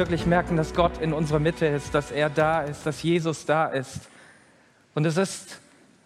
[0.00, 3.66] wirklich merken, dass Gott in unserer Mitte ist, dass er da ist, dass Jesus da
[3.66, 4.08] ist.
[4.94, 5.60] Und es ist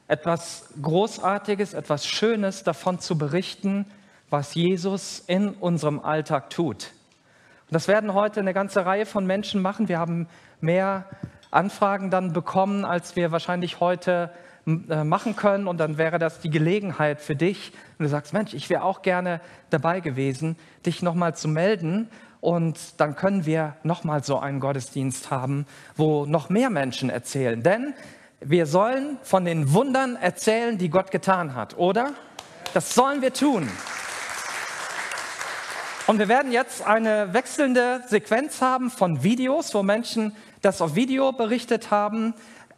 [0.08, 3.86] etwas Großartiges, etwas Schönes davon zu berichten,
[4.30, 6.90] was Jesus in unserem Alltag tut.
[7.68, 9.86] Und das werden heute eine ganze Reihe von Menschen machen.
[9.86, 10.26] Wir haben
[10.60, 11.04] mehr
[11.52, 14.32] Anfragen dann bekommen, als wir wahrscheinlich heute
[14.66, 15.68] äh, machen können.
[15.68, 19.02] Und dann wäre das die Gelegenheit für dich, wenn du sagst, Mensch, ich wäre auch
[19.02, 22.08] gerne dabei gewesen, dich nochmal zu melden.
[22.44, 25.64] Und dann können wir nochmal so einen Gottesdienst haben,
[25.96, 27.62] wo noch mehr Menschen erzählen.
[27.62, 27.94] Denn
[28.40, 32.10] wir sollen von den Wundern erzählen, die Gott getan hat, oder?
[32.74, 33.66] Das sollen wir tun.
[36.06, 41.32] Und wir werden jetzt eine wechselnde Sequenz haben von Videos, wo Menschen das auf Video
[41.32, 42.34] berichtet haben.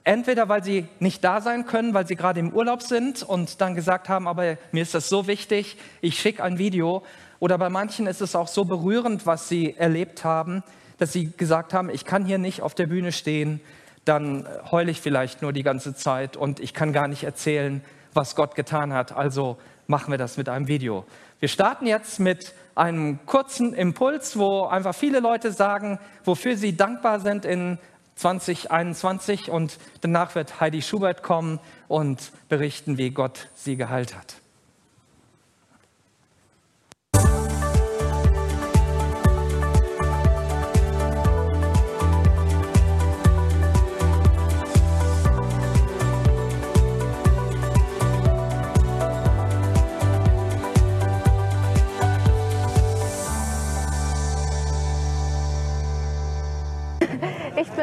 [0.07, 3.75] Entweder weil sie nicht da sein können, weil sie gerade im Urlaub sind und dann
[3.75, 7.03] gesagt haben, aber mir ist das so wichtig, ich schicke ein Video.
[7.41, 10.63] Oder bei manchen ist es auch so berührend, was sie erlebt haben,
[10.98, 13.61] dass sie gesagt haben, ich kann hier nicht auf der Bühne stehen,
[14.05, 17.83] dann heule ich vielleicht nur die ganze Zeit und ich kann gar nicht erzählen,
[18.15, 19.11] was Gott getan hat.
[19.11, 19.57] Also
[19.89, 21.05] machen wir das mit einem Video.
[21.41, 27.19] Wir starten jetzt mit einem kurzen Impuls, wo einfach viele Leute sagen, wofür sie dankbar
[27.19, 27.79] sind in
[28.17, 34.36] 2021 und danach wird Heidi Schubert kommen und berichten, wie Gott sie geheilt hat.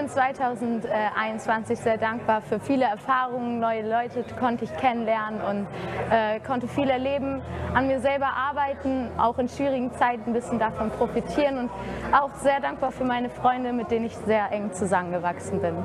[0.03, 5.67] Bin 2021 sehr dankbar für viele Erfahrungen, neue Leute konnte ich kennenlernen und
[6.11, 7.41] äh, konnte viel erleben,
[7.73, 11.69] an mir selber arbeiten, auch in schwierigen Zeiten ein bisschen davon profitieren und
[12.11, 15.75] auch sehr dankbar für meine Freunde, mit denen ich sehr eng zusammengewachsen bin.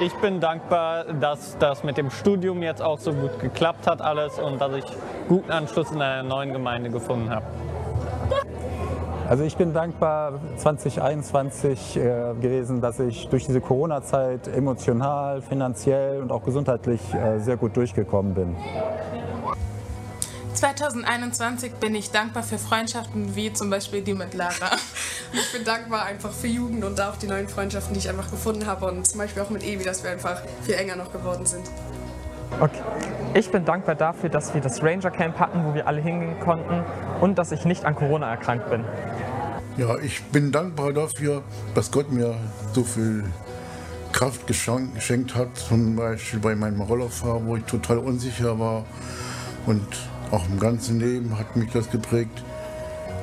[0.00, 4.38] Ich bin dankbar, dass das mit dem Studium jetzt auch so gut geklappt hat alles
[4.38, 4.84] und dass ich
[5.28, 7.44] guten Anschluss in einer neuen Gemeinde gefunden habe.
[9.28, 12.00] Also ich bin dankbar 2021 äh,
[12.40, 18.32] gewesen, dass ich durch diese Corona-Zeit emotional, finanziell und auch gesundheitlich äh, sehr gut durchgekommen
[18.32, 18.56] bin.
[20.54, 24.52] 2021 bin ich dankbar für Freundschaften wie zum Beispiel die mit Lara.
[25.34, 28.66] Ich bin dankbar einfach für Jugend und auch die neuen Freundschaften, die ich einfach gefunden
[28.66, 31.70] habe und zum Beispiel auch mit Evi, dass wir einfach viel enger noch geworden sind.
[32.58, 32.80] Okay.
[33.34, 36.82] Ich bin dankbar dafür, dass wir das Ranger Camp hatten, wo wir alle hingehen konnten
[37.20, 38.84] und dass ich nicht an Corona erkrankt bin.
[39.76, 41.42] Ja, ich bin dankbar dafür,
[41.74, 42.34] dass Gott mir
[42.72, 43.24] so viel
[44.12, 45.56] Kraft geschenkt hat.
[45.56, 48.84] Zum Beispiel bei meinem Rollerfahren, wo ich total unsicher war.
[49.66, 49.86] Und
[50.30, 52.42] auch im ganzen Leben hat mich das geprägt,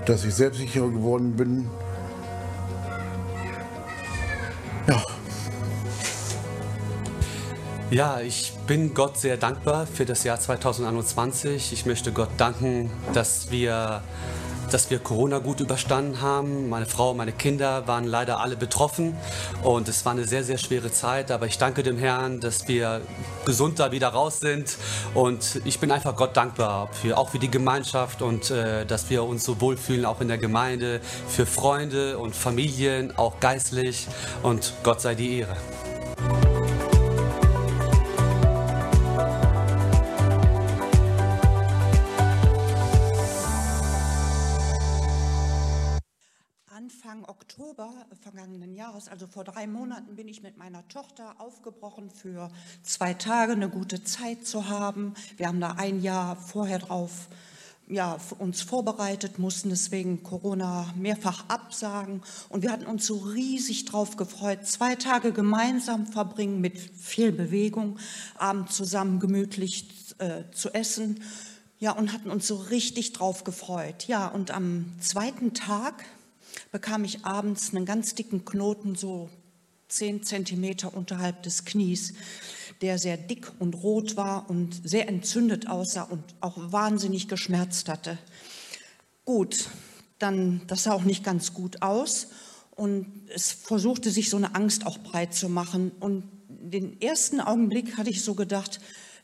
[0.05, 1.67] dass ich selbstsicherer geworden bin.
[4.87, 5.01] Ja.
[7.91, 11.71] Ja, ich bin Gott sehr dankbar für das Jahr 2021.
[11.71, 14.01] Ich möchte Gott danken, dass wir
[14.71, 16.69] dass wir Corona gut überstanden haben.
[16.69, 19.15] Meine Frau, meine Kinder waren leider alle betroffen
[19.63, 21.29] und es war eine sehr, sehr schwere Zeit.
[21.29, 23.01] Aber ich danke dem Herrn, dass wir
[23.45, 24.75] gesund da wieder raus sind
[25.13, 29.23] und ich bin einfach Gott dankbar, für, auch für die Gemeinschaft und äh, dass wir
[29.23, 34.07] uns so wohlfühlen, auch in der Gemeinde, für Freunde und Familien, auch geistlich
[34.41, 35.55] und Gott sei die Ehre.
[48.45, 52.51] Vergangenen Jahres, also vor drei Monaten, bin ich mit meiner Tochter aufgebrochen, für
[52.83, 55.15] zwei Tage eine gute Zeit zu haben.
[55.37, 57.27] Wir haben da ein Jahr vorher drauf
[57.87, 64.15] ja, uns vorbereitet, mussten deswegen Corona mehrfach absagen und wir hatten uns so riesig drauf
[64.15, 67.97] gefreut, zwei Tage gemeinsam verbringen mit viel Bewegung,
[68.37, 69.87] abends zusammen gemütlich
[70.19, 71.19] äh, zu essen.
[71.79, 74.07] Ja, und hatten uns so richtig drauf gefreut.
[74.07, 76.05] Ja, und am zweiten Tag
[76.71, 79.29] bekam ich abends einen ganz dicken Knoten, so
[79.87, 82.13] zehn Zentimeter unterhalb des Knies,
[82.81, 88.17] der sehr dick und rot war und sehr entzündet aussah und auch wahnsinnig geschmerzt hatte.
[89.23, 89.69] Gut,
[90.19, 92.27] dann, das sah auch nicht ganz gut aus
[92.75, 95.91] und es versuchte sich so eine Angst auch breit zu machen.
[95.99, 98.79] Und den ersten Augenblick hatte ich so gedacht,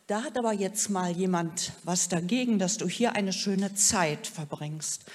[0.07, 5.05] da hat aber jetzt mal jemand was dagegen, dass du hier eine schöne Zeit verbringst.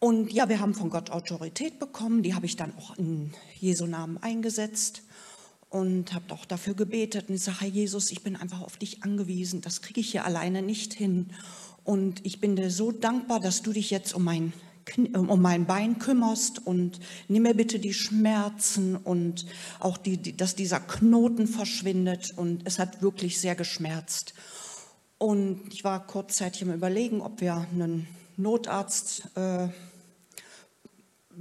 [0.00, 3.86] Und ja, wir haben von Gott Autorität bekommen, die habe ich dann auch in Jesu
[3.86, 5.02] Namen eingesetzt
[5.70, 9.60] und habe auch dafür gebetet und sage, Herr Jesus, ich bin einfach auf dich angewiesen,
[9.60, 11.30] das kriege ich hier alleine nicht hin.
[11.82, 14.52] Und ich bin dir so dankbar, dass du dich jetzt um mein
[15.12, 16.98] um mein Bein kümmerst und
[17.28, 19.44] nimm mir bitte die Schmerzen und
[19.80, 22.32] auch die, die, dass dieser Knoten verschwindet.
[22.36, 24.32] Und es hat wirklich sehr geschmerzt.
[25.18, 28.06] Und ich war kurzzeitig im Überlegen, ob wir einen
[28.38, 29.68] Notarzt äh,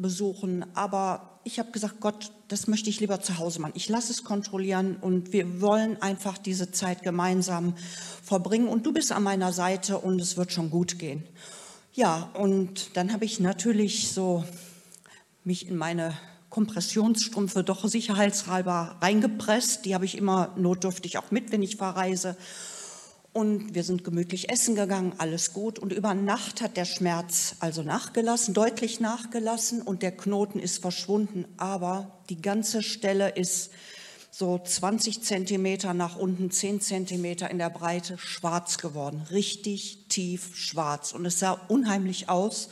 [0.01, 0.65] besuchen.
[0.75, 3.73] Aber ich habe gesagt, Gott, das möchte ich lieber zu Hause machen.
[3.75, 7.73] Ich lasse es kontrollieren und wir wollen einfach diese Zeit gemeinsam
[8.23, 8.67] verbringen.
[8.67, 11.23] Und du bist an meiner Seite und es wird schon gut gehen.
[11.93, 14.43] Ja, und dann habe ich natürlich so
[15.43, 16.13] mich in meine
[16.49, 19.85] Kompressionsstrümpfe doch sicherheitshalber reingepresst.
[19.85, 22.37] Die habe ich immer notdürftig auch mit, wenn ich verreise.
[23.37, 25.77] Und wir sind gemütlich essen gegangen, alles gut.
[25.77, 31.45] Und über Nacht hat der Schmerz also nachgelassen, deutlich nachgelassen und der Knoten ist verschwunden.
[31.57, 33.69] Aber die ganze Stelle ist
[34.31, 39.21] so 20 Zentimeter nach unten, 10 Zentimeter in der Breite schwarz geworden.
[39.29, 41.11] Richtig tief schwarz.
[41.11, 42.69] Und es sah unheimlich aus.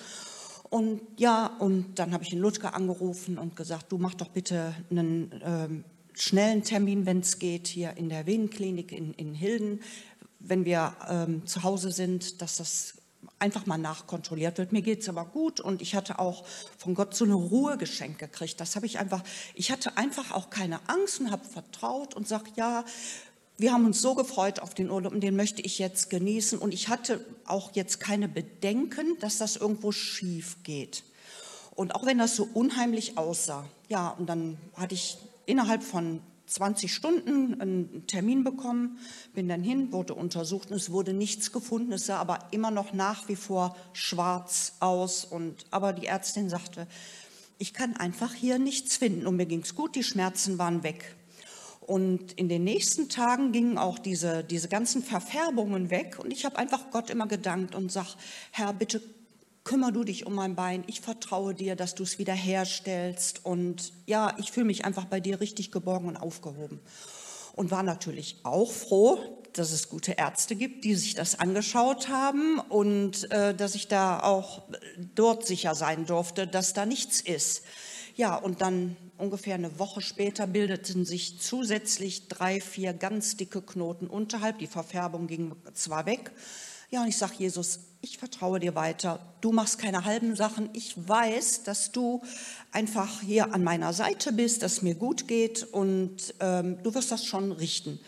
[0.72, 4.74] Und ja, und dann habe ich den Ludger angerufen und gesagt, du mach doch bitte
[4.90, 5.84] einen ähm,
[6.16, 9.82] schnellen Termin, wenn es geht, hier in der Venenklinik in, in Hilden
[10.48, 12.96] wenn wir ähm, zu Hause sind, dass das
[13.40, 14.72] einfach mal nachkontrolliert wird.
[14.72, 16.46] Mir geht es aber gut und ich hatte auch
[16.78, 18.60] von Gott so eine Ruhe geschenkt gekriegt.
[18.60, 19.24] Das habe ich einfach,
[19.56, 22.86] ich hatte einfach auch keine Angst und habe vertraut und sage, ja,
[23.58, 26.60] wir haben uns so gefreut auf den Urlaub und den möchte ich jetzt genießen.
[26.60, 31.04] Und ich hatte auch jetzt keine Bedenken, dass das irgendwo schief geht.
[31.74, 36.94] Und auch wenn das so unheimlich aussah, ja, und dann hatte ich innerhalb von 20
[36.94, 39.00] Stunden einen Termin bekommen,
[39.34, 41.92] bin dann hin, wurde untersucht und es wurde nichts gefunden.
[41.94, 45.26] Es sah aber immer noch nach wie vor schwarz aus.
[45.26, 46.88] Und, aber die Ärztin sagte,
[47.58, 49.28] ich kann einfach hier nichts finden.
[49.28, 51.16] Und mir ging es gut, die Schmerzen waren weg.
[51.82, 56.18] Und in den nächsten Tagen gingen auch diese, diese ganzen Verfärbungen weg.
[56.20, 58.10] Und ich habe einfach Gott immer gedankt und sage,
[58.52, 59.02] Herr, bitte
[59.66, 63.92] kümmer du dich um mein Bein, ich vertraue dir, dass du es wieder herstellst und
[64.06, 66.80] ja, ich fühle mich einfach bei dir richtig geborgen und aufgehoben.
[67.54, 69.18] Und war natürlich auch froh,
[69.54, 74.20] dass es gute Ärzte gibt, die sich das angeschaut haben und äh, dass ich da
[74.20, 74.64] auch
[75.16, 77.64] dort sicher sein durfte, dass da nichts ist.
[78.16, 84.08] Ja, und dann ungefähr eine Woche später bildeten sich zusätzlich drei, vier ganz dicke Knoten
[84.08, 84.60] unterhalb.
[84.60, 86.32] Die Verfärbung ging zwar weg,
[86.90, 89.20] ja, und ich sage, Jesus, ich vertraue dir weiter.
[89.42, 90.70] Du machst keine halben Sachen.
[90.74, 92.22] Ich weiß, dass du
[92.72, 97.12] einfach hier an meiner Seite bist, dass es mir gut geht und ähm, du wirst
[97.12, 98.00] das schon richten.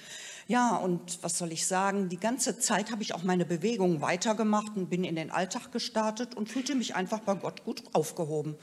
[0.47, 2.07] Ja, und was soll ich sagen?
[2.07, 6.35] Die ganze Zeit habe ich auch meine Bewegungen weitergemacht und bin in den Alltag gestartet
[6.35, 8.55] und fühlte mich einfach bei Gott gut aufgehoben.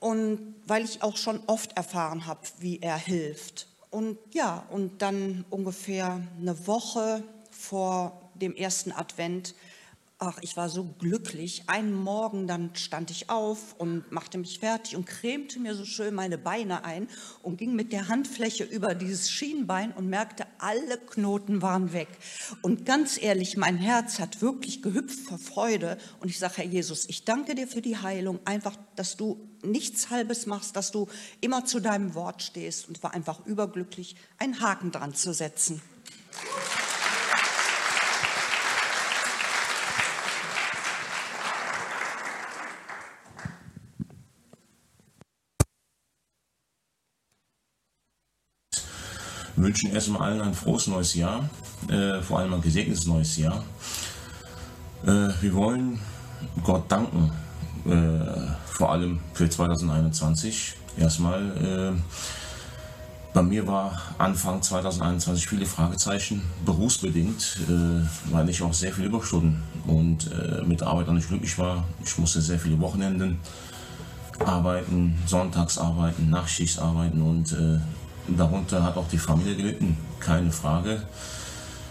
[0.00, 3.68] Und weil ich auch schon oft erfahren habe, wie er hilft.
[3.90, 9.54] Und ja, und dann ungefähr eine Woche vor dem ersten Advent,
[10.18, 11.64] ach, ich war so glücklich.
[11.66, 16.14] Einen Morgen, dann stand ich auf und machte mich fertig und cremte mir so schön
[16.14, 17.08] meine Beine ein
[17.42, 22.08] und ging mit der Handfläche über dieses Schienbein und merkte, alle Knoten waren weg.
[22.62, 25.98] Und ganz ehrlich, mein Herz hat wirklich gehüpft vor Freude.
[26.20, 30.10] Und ich sage, Herr Jesus, ich danke dir für die Heilung, einfach, dass du nichts
[30.10, 31.08] Halbes machst, dass du
[31.40, 35.82] immer zu deinem Wort stehst und war einfach überglücklich, einen Haken dran zu setzen.
[49.64, 51.48] Wünschen erstmal allen ein frohes neues Jahr,
[51.88, 53.64] äh, vor allem ein gesegnetes neues Jahr.
[55.06, 55.98] Äh, wir wollen
[56.62, 57.32] Gott danken,
[57.86, 60.74] äh, vor allem für 2021.
[60.98, 61.98] Erstmal, äh,
[63.32, 69.62] bei mir war Anfang 2021 viele Fragezeichen, berufsbedingt, äh, weil ich auch sehr viele Überstunden
[69.86, 71.84] und äh, mit der Arbeit auch nicht glücklich war.
[72.04, 73.40] Ich musste sehr viele Wochenenden
[74.40, 77.56] arbeiten, sonntags arbeiten, Nachtschicht arbeiten und
[78.28, 81.02] Darunter hat auch die Familie gelitten, keine Frage.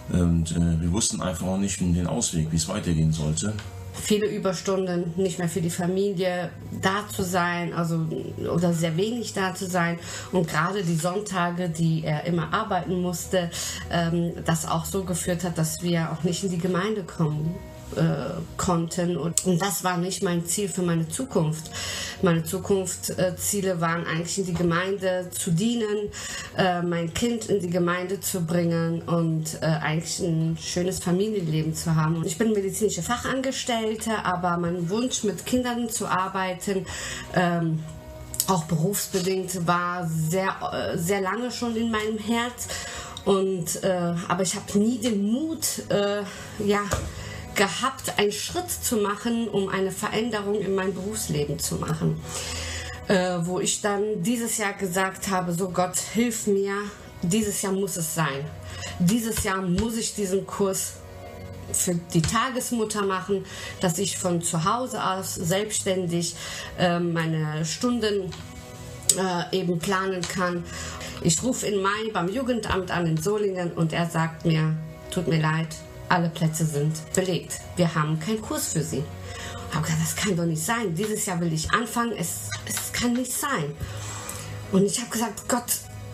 [0.09, 3.53] Und äh, wir wussten einfach auch nicht den Ausweg, wie es weitergehen sollte.
[3.93, 6.49] Viele Überstunden, nicht mehr für die Familie
[6.81, 8.07] da zu sein, also
[8.51, 9.99] oder sehr wenig da zu sein.
[10.31, 13.51] Und gerade die Sonntage, die er immer arbeiten musste,
[13.91, 17.55] ähm, das auch so geführt hat, dass wir auch nicht in die Gemeinde kommen
[17.97, 19.17] äh, konnten.
[19.17, 21.69] Und, und, das war nicht mein Ziel für meine Zukunft.
[22.21, 26.09] Meine Zukunftsziele äh, waren eigentlich in die Gemeinde zu dienen,
[26.57, 31.95] äh, mein Kind in die Gemeinde zu bringen und äh, eigentlich ein schönes Familienleben zu
[31.95, 32.17] haben.
[32.17, 36.85] Und ich bin medizinische Fachangestellte, aber mein Wunsch mit Kindern zu arbeiten,
[37.35, 37.83] ähm,
[38.47, 42.67] auch berufsbedingt, war sehr, äh, sehr lange schon in meinem Herz.
[43.25, 45.65] Und, äh, aber ich habe nie den Mut,
[46.59, 46.81] ja,
[47.55, 52.21] gehabt, einen Schritt zu machen, um eine Veränderung in meinem Berufsleben zu machen.
[53.07, 56.75] Äh, wo ich dann dieses Jahr gesagt habe, so Gott, hilf mir,
[57.21, 58.45] dieses Jahr muss es sein.
[58.99, 60.93] Dieses Jahr muss ich diesen Kurs
[61.73, 63.45] für die Tagesmutter machen,
[63.81, 66.35] dass ich von zu Hause aus selbstständig
[66.77, 68.31] äh, meine Stunden
[69.17, 70.63] äh, eben planen kann.
[71.21, 74.75] Ich rufe in Mai beim Jugendamt an in Solingen und er sagt mir,
[75.11, 75.69] tut mir leid,
[76.13, 77.59] alle Plätze sind belegt.
[77.75, 79.03] Wir haben keinen Kurs für Sie.
[79.71, 80.93] Gesagt, das kann doch nicht sein.
[80.93, 82.13] Dieses Jahr will ich anfangen.
[82.15, 83.75] Es, es kann nicht sein.
[84.71, 85.63] Und ich habe gesagt, Gott,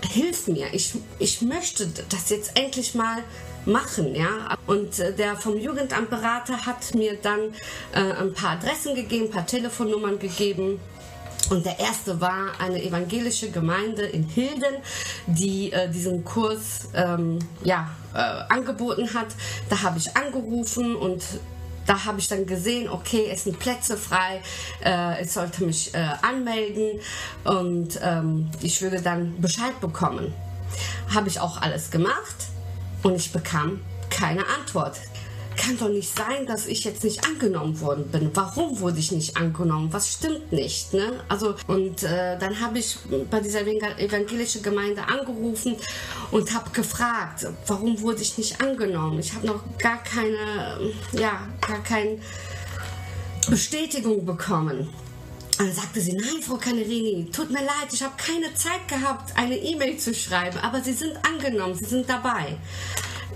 [0.10, 0.74] hilf mir.
[0.74, 3.22] Ich, ich möchte das jetzt endlich mal
[3.66, 4.58] machen, ja.
[4.66, 7.54] Und äh, der vom Jugendamtberater hat mir dann
[7.94, 10.80] äh, ein paar Adressen gegeben, ein paar Telefonnummern gegeben.
[11.50, 14.76] Und der erste war eine evangelische Gemeinde in Hilden,
[15.26, 18.20] die äh, diesen Kurs ähm, ja, äh,
[18.54, 19.28] angeboten hat.
[19.70, 21.24] Da habe ich angerufen und
[21.88, 24.42] da habe ich dann gesehen, okay, es sind Plätze frei,
[24.86, 27.00] äh, ich sollte mich äh, anmelden
[27.44, 30.32] und ähm, ich würde dann Bescheid bekommen.
[31.14, 32.36] Habe ich auch alles gemacht
[33.02, 34.98] und ich bekam keine Antwort.
[35.60, 38.32] Kann doch nicht sein, dass ich jetzt nicht angenommen worden bin.
[38.34, 39.92] Warum wurde ich nicht angenommen?
[39.92, 40.94] Was stimmt nicht?
[40.94, 41.22] Ne?
[41.28, 42.98] Also und äh, dann habe ich
[43.30, 45.76] bei dieser evangelischen Gemeinde angerufen
[46.32, 49.20] und habe gefragt, warum wurde ich nicht angenommen?
[49.20, 52.20] Ich habe noch gar keine, ja, gar keine
[53.50, 54.88] Bestätigung bekommen.
[55.58, 59.58] dann sagte sie, nein, Frau Canerini, tut mir leid, ich habe keine Zeit gehabt, eine
[59.58, 62.58] E-Mail zu schreiben, aber Sie sind angenommen, Sie sind dabei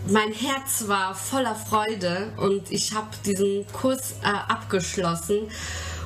[0.07, 5.49] mein Herz war voller Freude und ich habe diesen Kurs äh, abgeschlossen.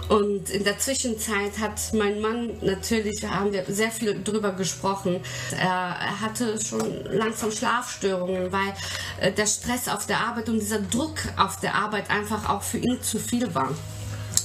[0.09, 5.19] Und in der Zwischenzeit hat mein Mann natürlich, haben wir sehr viel drüber gesprochen.
[5.51, 8.73] Er, er hatte schon langsam Schlafstörungen, weil
[9.19, 12.77] äh, der Stress auf der Arbeit und dieser Druck auf der Arbeit einfach auch für
[12.77, 13.71] ihn zu viel war.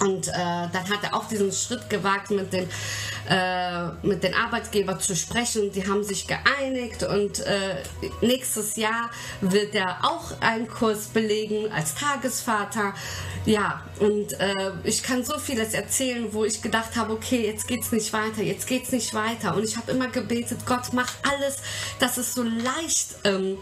[0.03, 2.69] Und äh, dann hat er auch diesen Schritt gewagt, mit den,
[3.29, 5.71] äh, mit den Arbeitgebern zu sprechen.
[5.73, 7.83] Die haben sich geeinigt und äh,
[8.21, 12.95] nächstes Jahr wird er auch einen Kurs belegen als Tagesvater.
[13.45, 17.93] Ja, und äh, ich kann so vieles erzählen, wo ich gedacht habe, okay, jetzt geht's
[17.93, 19.55] nicht weiter, jetzt geht's nicht weiter.
[19.55, 21.59] Und ich habe immer gebetet, Gott, mach alles,
[22.01, 23.57] dass es so leicht ähm,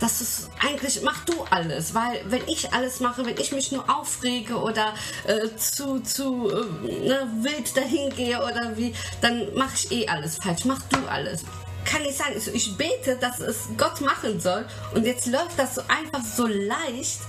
[0.00, 3.84] das ist eigentlich mach du alles, weil wenn ich alles mache, wenn ich mich nur
[3.88, 4.94] aufrege oder
[5.26, 10.36] äh, zu zu äh, ne, wild dahin gehe oder wie, dann mache ich eh alles
[10.36, 10.64] falsch.
[10.64, 11.44] Mach du alles.
[11.84, 12.32] Kann nicht sein.
[12.36, 16.46] Ich, ich bete, dass es Gott machen soll und jetzt läuft das so einfach so
[16.46, 17.20] leicht.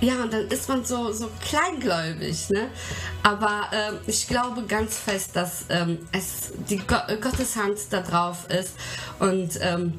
[0.00, 2.68] Ja, und dann ist man so, so kleingläubig, ne?
[3.24, 8.48] Aber ähm, ich glaube ganz fest, dass ähm, es die Go Gottes Hand da drauf
[8.48, 8.74] ist
[9.18, 9.94] und ähm,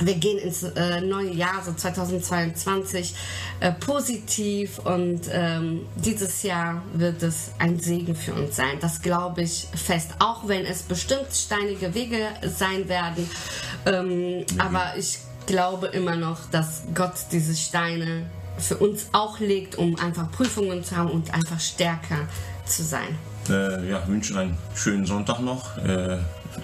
[0.00, 3.14] wir gehen ins äh, neue Jahr, so 2022,
[3.60, 8.78] äh, positiv und ähm, dieses Jahr wird es ein Segen für uns sein.
[8.80, 13.28] Das glaube ich fest, auch wenn es bestimmt steinige Wege sein werden.
[13.86, 14.64] Ähm, ja.
[14.64, 18.26] Aber ich glaube immer noch, dass Gott diese Steine
[18.58, 22.28] für uns auch legt, um einfach Prüfungen zu haben und einfach stärker
[22.66, 23.18] zu sein.
[23.48, 25.76] Äh, ja, wünschen einen schönen Sonntag noch.
[25.78, 26.18] Äh,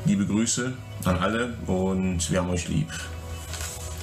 [0.05, 0.73] liebe Grüße
[1.05, 2.89] an alle und wir haben euch lieb.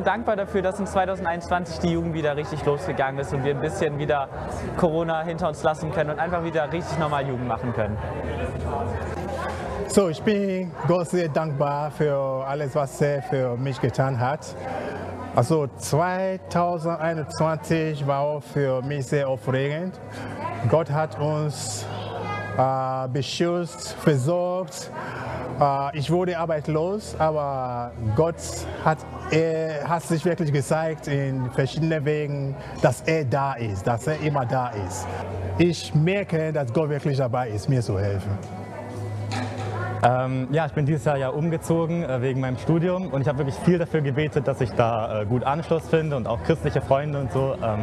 [0.00, 3.60] Bin dankbar dafür, dass in 2021 die Jugend wieder richtig losgegangen ist und wir ein
[3.60, 4.30] bisschen wieder
[4.78, 7.98] Corona hinter uns lassen können und einfach wieder richtig normal Jugend machen können.
[9.88, 14.56] So, ich bin Gott sehr dankbar für alles, was er für mich getan hat.
[15.36, 20.00] Also 2021 war auch für mich sehr aufregend.
[20.70, 21.84] Gott hat uns
[22.60, 24.90] äh, beschützt, versorgt.
[25.60, 28.36] Äh, ich wurde arbeitslos, aber Gott
[28.84, 28.98] hat,
[29.30, 34.44] er hat sich wirklich gezeigt in verschiedenen Wegen, dass er da ist, dass er immer
[34.44, 35.06] da ist.
[35.58, 38.59] Ich merke, dass Gott wirklich dabei ist, mir zu helfen.
[40.02, 43.38] Ähm, ja, ich bin dieses Jahr ja umgezogen äh, wegen meinem Studium und ich habe
[43.38, 47.20] wirklich viel dafür gebetet, dass ich da äh, gut Anschluss finde und auch christliche Freunde
[47.20, 47.54] und so.
[47.62, 47.80] Ähm,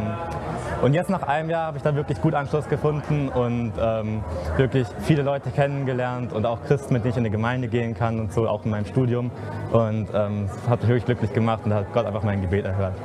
[0.81, 4.23] und jetzt nach einem Jahr habe ich da wirklich gut Anschluss gefunden und ähm,
[4.55, 8.19] wirklich viele Leute kennengelernt und auch Christen, mit denen ich in die Gemeinde gehen kann
[8.19, 9.29] und so, auch in meinem Studium.
[9.71, 12.65] Und ähm, das hat mich wirklich glücklich gemacht und da hat Gott einfach mein Gebet
[12.65, 12.95] erhört.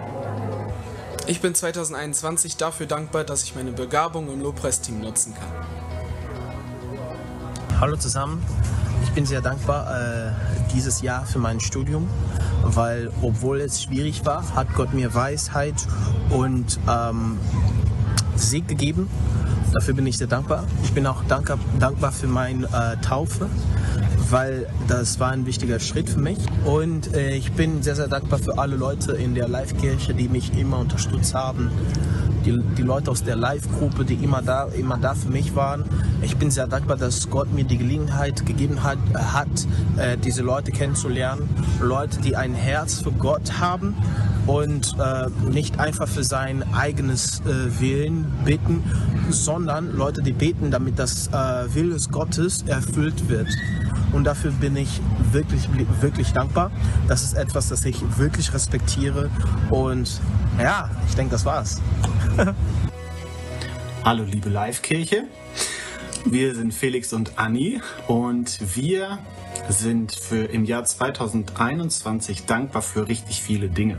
[1.27, 5.51] Ich bin 2021 dafür dankbar, dass ich meine Begabung im Lobpreisteam nutzen kann.
[7.79, 8.43] Hallo zusammen.
[9.03, 10.31] Ich bin sehr dankbar äh,
[10.75, 12.09] dieses Jahr für mein Studium,
[12.63, 15.75] weil obwohl es schwierig war, hat Gott mir Weisheit
[16.31, 17.39] und ähm,
[18.37, 19.09] Sieg gegeben.
[19.73, 20.65] Dafür bin ich sehr dankbar.
[20.85, 23.49] Ich bin auch dankbar, dankbar für meine äh, Taufe,
[24.31, 26.39] weil das war ein wichtiger Schritt für mich.
[26.65, 30.57] Und äh, ich bin sehr, sehr dankbar für alle Leute in der Live-Kirche, die mich
[30.59, 31.71] immer unterstützt haben.
[32.45, 35.85] Die, die Leute aus der Live-Gruppe, die immer da, immer da für mich waren.
[36.23, 39.49] Ich bin sehr dankbar, dass Gott mir die Gelegenheit gegeben hat, hat
[39.97, 41.49] äh, diese Leute kennenzulernen.
[41.81, 43.95] Leute, die ein Herz für Gott haben
[44.47, 48.83] und äh, nicht einfach für sein eigenes äh, Willen beten,
[49.31, 53.49] sondern Leute, die beten, damit das äh, Wille Gottes erfüllt wird.
[54.13, 55.69] Und dafür bin ich wirklich,
[56.01, 56.71] wirklich dankbar.
[57.09, 59.31] Das ist etwas, das ich wirklich respektiere.
[59.71, 60.21] Und
[60.59, 61.81] ja, ich denke, das war's.
[64.05, 65.25] Hallo liebe Live-Kirche.
[66.25, 69.19] Wir sind Felix und Anni und wir
[69.69, 73.99] sind für im Jahr 2021 dankbar für richtig viele Dinge.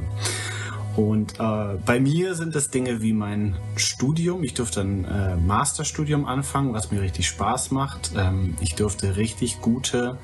[0.96, 4.44] Und äh, bei mir sind es Dinge wie mein Studium.
[4.44, 8.12] Ich durfte ein äh, Masterstudium anfangen, was mir richtig Spaß macht.
[8.16, 10.20] Ähm, ich durfte richtig gute,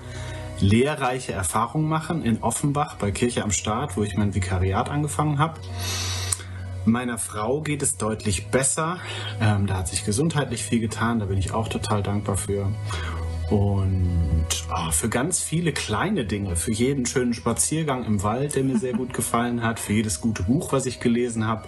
[0.59, 5.59] lehrreiche Erfahrungen machen in Offenbach bei Kirche am Start, wo ich mein Vikariat angefangen habe.
[6.85, 8.99] Meiner Frau geht es deutlich besser.
[9.41, 11.19] Ähm, da hat sich gesundheitlich viel getan.
[11.19, 12.71] Da bin ich auch total dankbar für.
[13.49, 18.77] Und oh, für ganz viele kleine Dinge, für jeden schönen Spaziergang im Wald, der mir
[18.77, 21.67] sehr gut gefallen hat, für jedes gute Buch, was ich gelesen habe.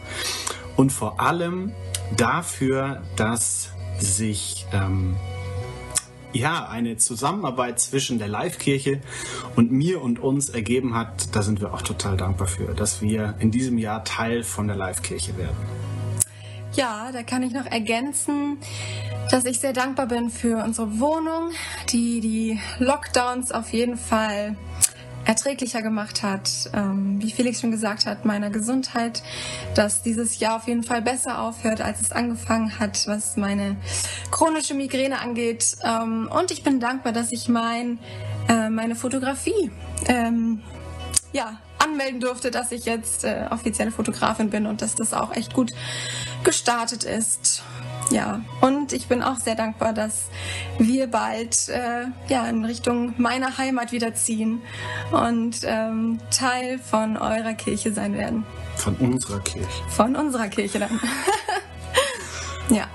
[0.75, 1.71] Und vor allem
[2.15, 5.15] dafür, dass sich ähm,
[6.33, 9.01] ja, eine Zusammenarbeit zwischen der Live-Kirche
[9.55, 13.35] und mir und uns ergeben hat, da sind wir auch total dankbar für, dass wir
[13.39, 15.57] in diesem Jahr Teil von der Live-Kirche werden.
[16.73, 18.57] Ja, da kann ich noch ergänzen,
[19.29, 21.51] dass ich sehr dankbar bin für unsere Wohnung,
[21.89, 24.55] die die Lockdowns auf jeden Fall
[25.25, 26.49] erträglicher gemacht hat.
[26.73, 29.21] Ähm, wie Felix schon gesagt hat, meiner Gesundheit,
[29.75, 33.75] dass dieses Jahr auf jeden Fall besser aufhört, als es angefangen hat, was meine
[34.31, 35.75] chronische Migräne angeht.
[35.83, 37.99] Ähm, und ich bin dankbar, dass ich mein,
[38.47, 39.71] äh, meine Fotografie
[40.07, 40.61] ähm,
[41.33, 45.53] ja, anmelden durfte, dass ich jetzt äh, offizielle Fotografin bin und dass das auch echt
[45.53, 45.71] gut
[46.43, 47.63] gestartet ist.
[48.11, 50.25] Ja, und ich bin auch sehr dankbar, dass
[50.77, 54.61] wir bald äh, ja, in Richtung meiner Heimat wieder ziehen
[55.11, 58.45] und ähm, Teil von eurer Kirche sein werden.
[58.75, 59.69] Von unserer Kirche.
[59.89, 60.99] Von unserer Kirche dann.
[62.69, 62.89] ja.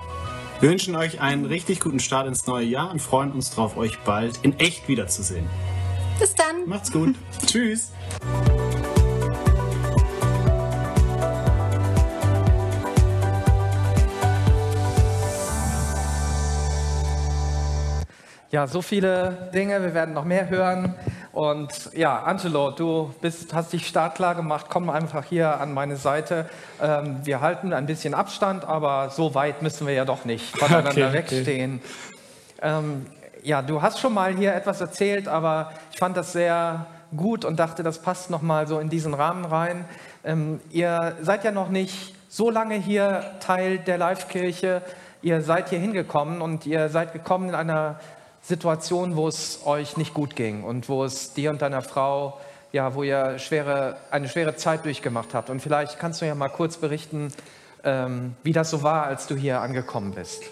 [0.60, 3.98] Wir wünschen euch einen richtig guten Start ins neue Jahr und freuen uns darauf, euch
[4.00, 5.48] bald in echt wiederzusehen.
[6.18, 6.66] Bis dann.
[6.66, 7.14] Macht's gut.
[7.46, 7.92] Tschüss.
[18.56, 20.94] Ja, so viele Dinge, wir werden noch mehr hören.
[21.34, 24.68] Und ja, Angelo, du bist, hast dich startklar gemacht.
[24.70, 26.48] Komm einfach hier an meine Seite.
[26.80, 31.08] Ähm, wir halten ein bisschen Abstand, aber so weit müssen wir ja doch nicht voneinander
[31.08, 31.82] okay, wegstehen.
[32.56, 32.66] Okay.
[32.66, 33.06] Ähm,
[33.42, 37.58] ja, du hast schon mal hier etwas erzählt, aber ich fand das sehr gut und
[37.58, 39.84] dachte, das passt noch mal so in diesen Rahmen rein.
[40.24, 44.80] Ähm, ihr seid ja noch nicht so lange hier Teil der Live-Kirche.
[45.20, 47.96] Ihr seid hier hingekommen und ihr seid gekommen in einer
[48.46, 52.38] Situation, wo es euch nicht gut ging und wo es dir und deiner Frau,
[52.72, 55.50] ja, wo ihr schwere, eine schwere Zeit durchgemacht habt.
[55.50, 57.32] Und vielleicht kannst du ja mal kurz berichten,
[57.82, 60.42] ähm, wie das so war, als du hier angekommen bist.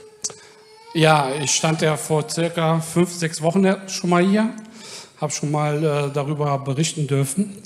[0.95, 4.51] Ja, ich stand ja vor circa fünf, sechs Wochen schon mal hier,
[5.21, 7.63] habe schon mal äh, darüber berichten dürfen.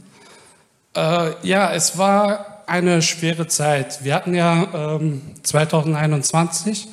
[0.95, 4.05] Äh, ja, es war eine schwere Zeit.
[4.05, 6.89] Wir hatten ja ähm, 2021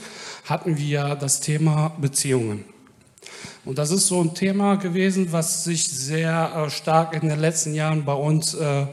[0.46, 2.75] hatten wir das Thema Beziehungen.
[3.66, 7.74] Und das ist so ein Thema gewesen, was sich sehr äh, stark in den letzten
[7.74, 8.86] Jahren bei uns, äh,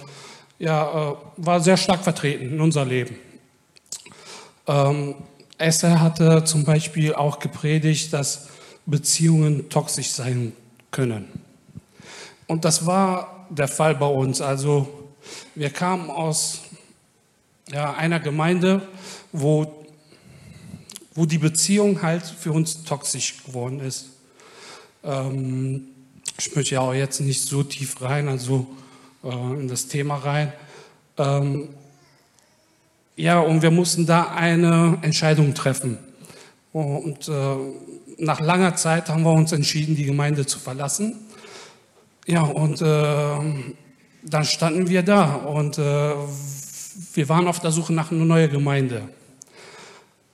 [0.59, 3.17] ja, äh, war sehr stark vertreten in unser Leben.
[4.67, 5.15] Ähm,
[5.59, 8.49] Esther hatte zum Beispiel auch gepredigt, dass
[8.87, 10.53] Beziehungen toxisch sein
[10.91, 11.29] können.
[12.47, 14.41] Und das war der Fall bei uns.
[14.41, 14.89] Also
[15.55, 16.63] wir kamen aus
[17.71, 18.89] ja, einer Gemeinde,
[19.33, 19.85] wo,
[21.15, 24.12] wo die Beziehung halt für uns toxisch geworden ist.
[25.05, 25.85] Ähm,
[26.39, 28.67] ich möchte ja auch jetzt nicht so tief rein, also
[29.25, 30.53] äh, in das Thema rein.
[31.19, 31.69] Ähm,
[33.17, 35.99] ja, und wir mussten da eine Entscheidung treffen.
[36.73, 37.57] Und äh,
[38.19, 41.17] nach langer Zeit haben wir uns entschieden, die Gemeinde zu verlassen.
[42.27, 43.65] Ja, und äh,
[44.23, 46.13] dann standen wir da und äh,
[47.15, 49.09] wir waren auf der Suche nach einer neuen Gemeinde.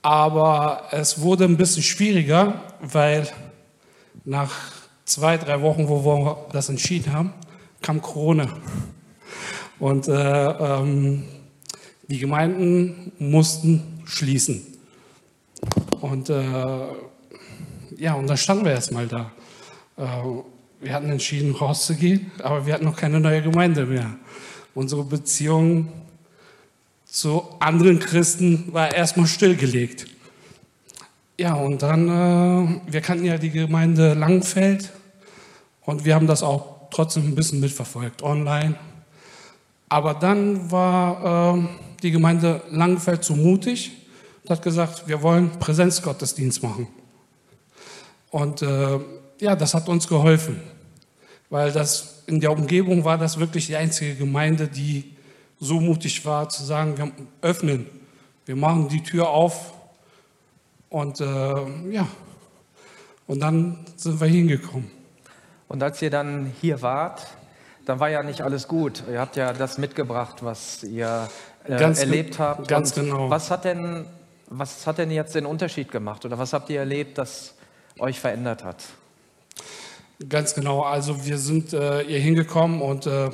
[0.02, 3.26] Aber es wurde ein bisschen schwieriger, weil
[4.28, 4.52] nach
[5.06, 7.32] zwei, drei Wochen, wo wir das entschieden haben,
[7.80, 8.48] kam Corona.
[9.78, 11.24] Und äh, ähm,
[12.08, 14.66] die Gemeinden mussten schließen.
[16.00, 16.44] Und äh,
[17.96, 19.32] ja, und dann standen wir erstmal da.
[19.96, 20.04] Äh,
[20.80, 24.16] wir hatten entschieden, rauszugehen, aber wir hatten noch keine neue Gemeinde mehr.
[24.74, 25.88] Unsere Beziehung
[27.06, 30.06] zu anderen Christen war erstmal stillgelegt.
[31.40, 34.90] Ja, und dann, äh, wir kannten ja die Gemeinde Langfeld
[35.82, 38.74] und wir haben das auch trotzdem ein bisschen mitverfolgt, online.
[39.88, 41.68] Aber dann war äh,
[42.02, 43.92] die Gemeinde Langfeld so mutig
[44.42, 46.88] und hat gesagt, wir wollen Präsenzgottesdienst machen.
[48.32, 48.98] Und äh,
[49.40, 50.60] ja, das hat uns geholfen,
[51.50, 55.14] weil das in der Umgebung war das wirklich die einzige Gemeinde, die
[55.60, 57.86] so mutig war zu sagen, wir öffnen,
[58.44, 59.77] wir machen die Tür auf
[60.90, 61.24] und äh,
[61.90, 62.08] ja,
[63.26, 64.90] und dann sind wir hingekommen.
[65.68, 67.26] Und als ihr dann hier wart,
[67.84, 69.02] dann war ja nicht alles gut.
[69.10, 71.28] Ihr habt ja das mitgebracht, was ihr
[71.64, 72.68] äh, Ganz erlebt habt.
[72.68, 73.30] ganz Und genau.
[73.30, 74.06] Was hat, denn,
[74.48, 76.24] was hat denn jetzt den Unterschied gemacht?
[76.24, 77.54] Oder was habt ihr erlebt, das
[77.98, 78.84] euch verändert hat?
[80.28, 80.82] Ganz genau.
[80.82, 83.30] Also wir sind äh, hier hingekommen und äh,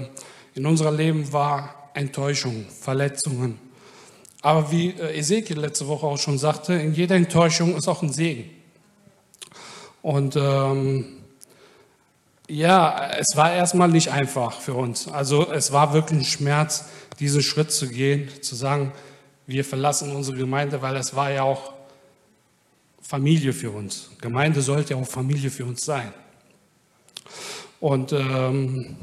[0.55, 3.59] in unserem Leben war Enttäuschung, Verletzungen.
[4.45, 8.13] Aber wie äh, Ezekiel letzte Woche auch schon sagte, in jeder Enttäuschung ist auch ein
[8.13, 8.51] Segen.
[10.03, 11.23] Und ähm,
[12.47, 15.09] ja, es war erstmal nicht einfach für uns.
[15.09, 16.85] Also es war wirklich ein Schmerz,
[17.19, 18.93] diesen Schritt zu gehen, zu sagen,
[19.47, 21.73] wir verlassen unsere Gemeinde, weil es war ja auch
[23.01, 24.11] Familie für uns.
[24.21, 26.13] Gemeinde sollte ja auch Familie für uns sein.
[27.81, 28.97] Und ähm,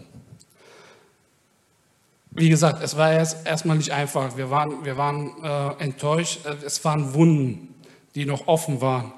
[2.32, 4.38] wie gesagt, es war erst erstmal nicht einfach.
[4.38, 6.40] Wir waren, wir waren äh, enttäuscht.
[6.66, 7.76] Es waren Wunden,
[8.16, 9.12] die noch offen waren.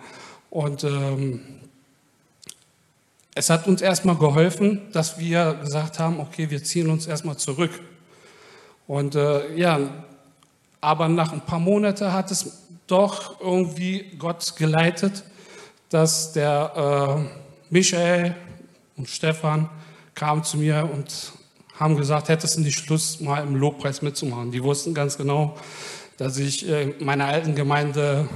[0.49, 1.41] Und ähm,
[3.35, 7.71] es hat uns erstmal geholfen, dass wir gesagt haben, okay, wir ziehen uns erstmal zurück.
[8.87, 9.79] Und äh, ja,
[10.81, 15.23] aber nach ein paar Monaten hat es doch irgendwie Gott geleitet,
[15.89, 18.35] dass der äh, Michael
[18.97, 19.69] und Stefan
[20.15, 21.33] kamen zu mir und
[21.83, 24.51] haben gesagt, hättest du nicht Lust, mal im Lobpreis mitzumachen.
[24.51, 25.57] Die wussten ganz genau,
[26.15, 28.29] dass ich äh, in meiner alten Gemeinde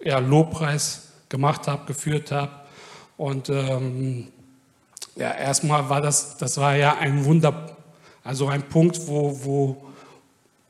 [0.00, 2.52] ja, Lobpreis gemacht habe, geführt habe.
[3.16, 4.28] Und ähm,
[5.16, 7.76] ja, erstmal war das, das war ja ein Wunder,
[8.22, 9.84] also ein Punkt, wo, wo,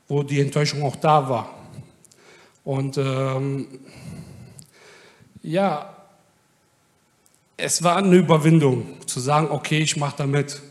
[0.07, 1.53] wo die Enttäuschung auch da war.
[2.63, 3.67] Und ähm,
[5.43, 5.95] ja,
[7.55, 10.63] es war eine Überwindung zu sagen, okay, ich mache damit.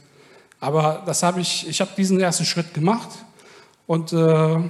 [0.64, 3.10] Aber das habe ich, ich habe diesen ersten Schritt gemacht
[3.86, 4.60] und äh,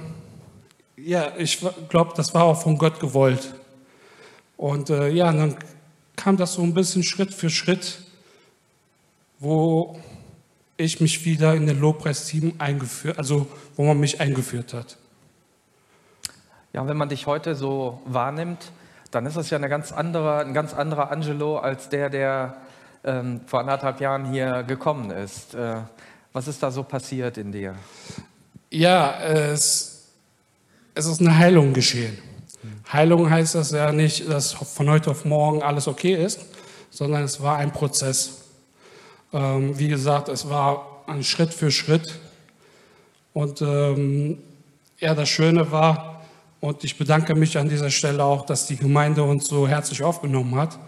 [0.97, 3.53] ja, ich glaube, das war auch von Gott gewollt.
[4.57, 5.55] Und äh, ja, dann
[6.17, 8.01] kam das so ein bisschen Schritt für Schritt,
[9.39, 9.97] wo
[10.75, 14.97] ich mich wieder in den Lobpreisteam eingeführt, also wo man mich eingeführt hat.
[16.73, 18.73] Ja, wenn man dich heute so wahrnimmt,
[19.11, 22.57] dann ist es ja eine ganz andere, ein ganz anderer Angelo als der, der
[23.05, 25.53] ähm, vor anderthalb Jahren hier gekommen ist.
[25.53, 25.75] Äh,
[26.33, 27.75] was ist da so passiert in dir?
[28.69, 30.07] Ja, es,
[30.93, 32.17] es ist eine Heilung geschehen.
[32.91, 36.41] Heilung heißt das ja nicht, dass von heute auf morgen alles okay ist,
[36.89, 38.41] sondern es war ein Prozess.
[39.31, 42.19] Ähm, wie gesagt, es war ein Schritt für Schritt.
[43.33, 44.39] Und ähm,
[44.99, 46.25] ja, das Schöne war,
[46.59, 50.55] und ich bedanke mich an dieser Stelle auch, dass die Gemeinde uns so herzlich aufgenommen
[50.55, 50.79] hat,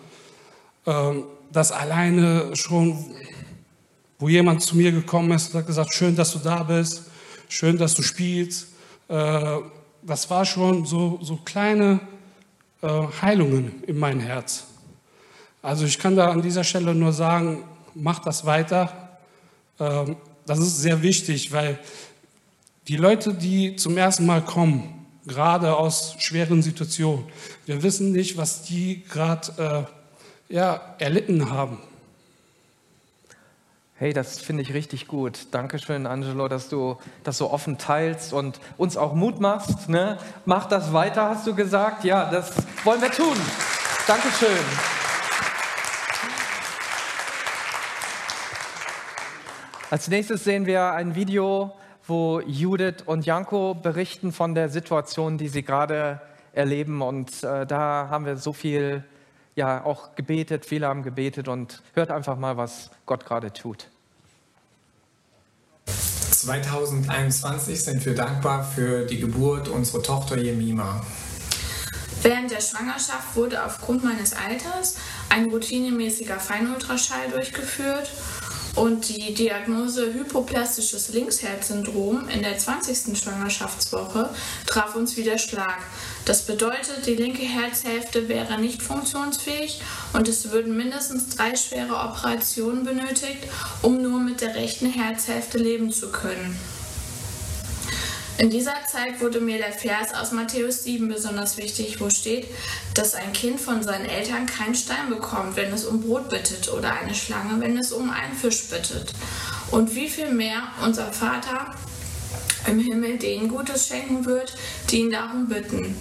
[0.85, 3.05] ähm, dass alleine schon,
[4.19, 7.03] wo jemand zu mir gekommen ist und hat gesagt, schön, dass du da bist,
[7.49, 8.67] schön, dass du spielst,
[9.07, 9.57] äh,
[10.03, 11.99] das war schon so, so kleine
[12.81, 12.87] äh,
[13.21, 14.67] Heilungen in mein Herz.
[15.61, 19.19] Also ich kann da an dieser Stelle nur sagen, mach das weiter.
[19.79, 21.79] Ähm, das ist sehr wichtig, weil
[22.87, 27.25] die Leute, die zum ersten Mal kommen, gerade aus schweren Situationen,
[27.65, 29.96] wir wissen nicht, was die gerade äh,
[30.49, 31.79] ja, erlitten haben.
[33.95, 35.47] Hey, das finde ich richtig gut.
[35.51, 39.89] Dankeschön, Angelo, dass du das so offen teilst und uns auch Mut machst.
[39.89, 40.19] Ne?
[40.45, 42.03] Mach das weiter, hast du gesagt.
[42.03, 43.35] Ja, das wollen wir tun.
[44.05, 44.49] Dankeschön.
[49.89, 51.73] Als nächstes sehen wir ein Video,
[52.05, 56.21] wo Judith und Janko berichten von der Situation, die sie gerade
[56.53, 57.01] erleben.
[57.01, 59.03] Und äh, da haben wir so viel
[59.57, 63.89] ja auch gebetet, viele haben gebetet und hört einfach mal, was Gott gerade tut.
[65.85, 71.01] 2021 sind wir dankbar für die Geburt unserer Tochter Jemima.
[72.21, 74.97] Während der Schwangerschaft wurde aufgrund meines Alters
[75.29, 78.11] ein routinemäßiger Feinultraschall durchgeführt
[78.75, 83.17] und die Diagnose hypoplastisches Linksherzsyndrom in der 20.
[83.17, 84.29] Schwangerschaftswoche
[84.67, 85.79] traf uns wie der Schlag.
[86.27, 92.83] Das bedeutet, die linke Herzhälfte wäre nicht funktionsfähig und es würden mindestens drei schwere Operationen
[92.83, 93.47] benötigt,
[93.81, 96.59] um nur mit der rechten Herzhälfte leben zu können.
[98.39, 102.47] In dieser Zeit wurde mir der Vers aus Matthäus 7 besonders wichtig, wo steht,
[102.93, 106.91] dass ein Kind von seinen Eltern keinen Stein bekommt, wenn es um Brot bittet, oder
[106.91, 109.13] eine Schlange, wenn es um einen Fisch bittet.
[109.71, 111.73] Und wie viel mehr unser Vater
[112.67, 114.53] im Himmel denen Gutes schenken wird,
[114.89, 115.95] die ihn darum bitten.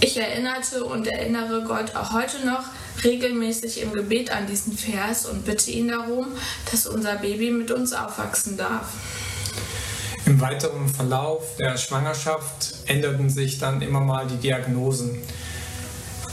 [0.00, 2.64] Ich erinnerte und erinnere Gott auch heute noch
[3.04, 6.26] regelmäßig im Gebet an diesen Vers und bitte ihn darum,
[6.70, 8.88] dass unser Baby mit uns aufwachsen darf.
[10.26, 15.18] Im weiteren Verlauf der Schwangerschaft änderten sich dann immer mal die Diagnosen.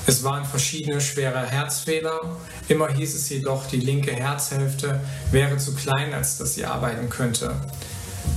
[0.05, 2.37] Es waren verschiedene schwere Herzfehler.
[2.69, 7.53] Immer hieß es jedoch, die linke Herzhälfte wäre zu klein, als dass sie arbeiten könnte.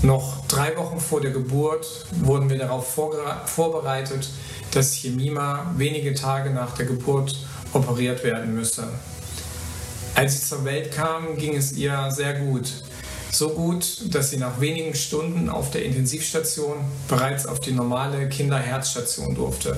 [0.03, 2.98] Noch drei Wochen vor der Geburt wurden wir darauf
[3.46, 4.31] vorbereitet,
[4.70, 7.37] dass Jemima wenige Tage nach der Geburt
[7.72, 8.88] operiert werden müsse.
[10.14, 12.72] Als sie zur Welt kam, ging es ihr sehr gut.
[13.33, 19.35] So gut, dass sie nach wenigen Stunden auf der Intensivstation bereits auf die normale Kinderherzstation
[19.35, 19.76] durfte.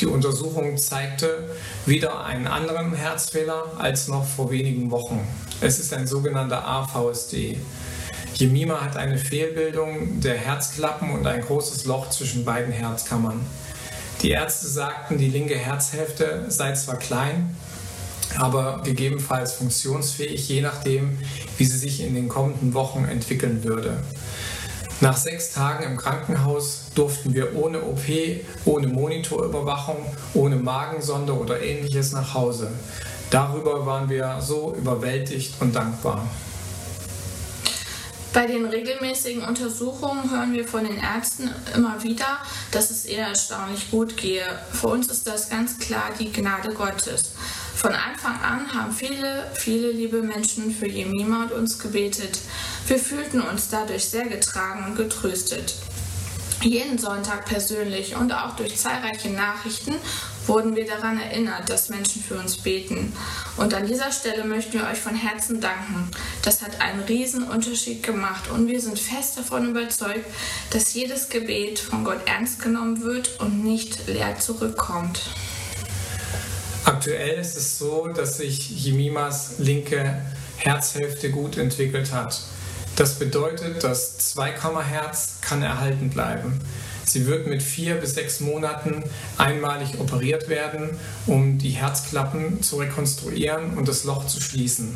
[0.00, 1.48] Die Untersuchung zeigte
[1.86, 5.26] wieder einen anderen Herzfehler als noch vor wenigen Wochen.
[5.60, 7.56] Es ist ein sogenannter AVSD.
[8.38, 13.44] Jemima hat eine Fehlbildung der Herzklappen und ein großes Loch zwischen beiden Herzkammern.
[14.22, 17.56] Die Ärzte sagten, die linke Herzhälfte sei zwar klein,
[18.36, 21.18] aber gegebenenfalls funktionsfähig, je nachdem,
[21.56, 24.04] wie sie sich in den kommenden Wochen entwickeln würde.
[25.00, 28.06] Nach sechs Tagen im Krankenhaus durften wir ohne OP,
[28.64, 32.70] ohne Monitorüberwachung, ohne Magensonde oder ähnliches nach Hause.
[33.30, 36.24] Darüber waren wir so überwältigt und dankbar.
[38.32, 42.38] Bei den regelmäßigen Untersuchungen hören wir von den Ärzten immer wieder,
[42.70, 44.44] dass es ihr erstaunlich gut gehe.
[44.72, 47.32] Für uns ist das ganz klar die Gnade Gottes.
[47.74, 52.38] Von Anfang an haben viele, viele liebe Menschen für Jemima und uns gebetet.
[52.86, 55.74] Wir fühlten uns dadurch sehr getragen und getröstet.
[56.60, 59.94] Jeden Sonntag persönlich und auch durch zahlreiche Nachrichten
[60.48, 63.12] wurden wir daran erinnert, dass Menschen für uns beten.
[63.56, 66.10] Und an dieser Stelle möchten wir euch von Herzen danken.
[66.42, 70.26] Das hat einen riesen Unterschied gemacht und wir sind fest davon überzeugt,
[70.70, 75.20] dass jedes Gebet von Gott ernst genommen wird und nicht leer zurückkommt.
[76.84, 80.22] Aktuell ist es so, dass sich Jemimas linke
[80.56, 82.40] Herzhälfte gut entwickelt hat.
[82.96, 86.58] Das bedeutet, das Zweikammerherz kann erhalten bleiben.
[87.08, 89.02] Sie wird mit vier bis sechs Monaten
[89.38, 90.90] einmalig operiert werden,
[91.26, 94.94] um die Herzklappen zu rekonstruieren und das Loch zu schließen.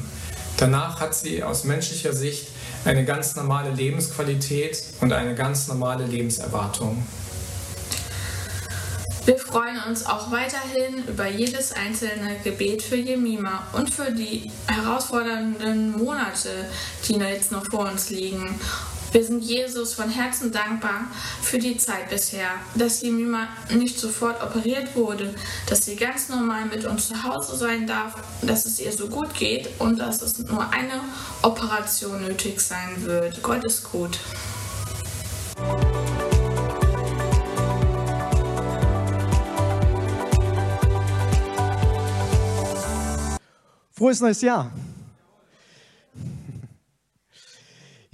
[0.59, 2.49] Danach hat sie aus menschlicher Sicht
[2.85, 7.03] eine ganz normale Lebensqualität und eine ganz normale Lebenserwartung.
[9.25, 15.93] Wir freuen uns auch weiterhin über jedes einzelne Gebet für Jemima und für die herausfordernden
[15.93, 16.67] Monate,
[17.07, 18.59] die jetzt noch vor uns liegen.
[19.13, 21.03] Wir sind Jesus von Herzen dankbar
[21.43, 25.35] für die Zeit bisher, dass Jemima nicht sofort operiert wurde,
[25.69, 29.35] dass sie ganz normal mit uns zu Hause sein darf, dass es ihr so gut
[29.35, 31.03] geht und dass es nur eine
[31.43, 33.43] Operation nötig sein wird.
[33.43, 34.19] Gott ist gut.
[43.93, 44.73] Frohes neues Jahr.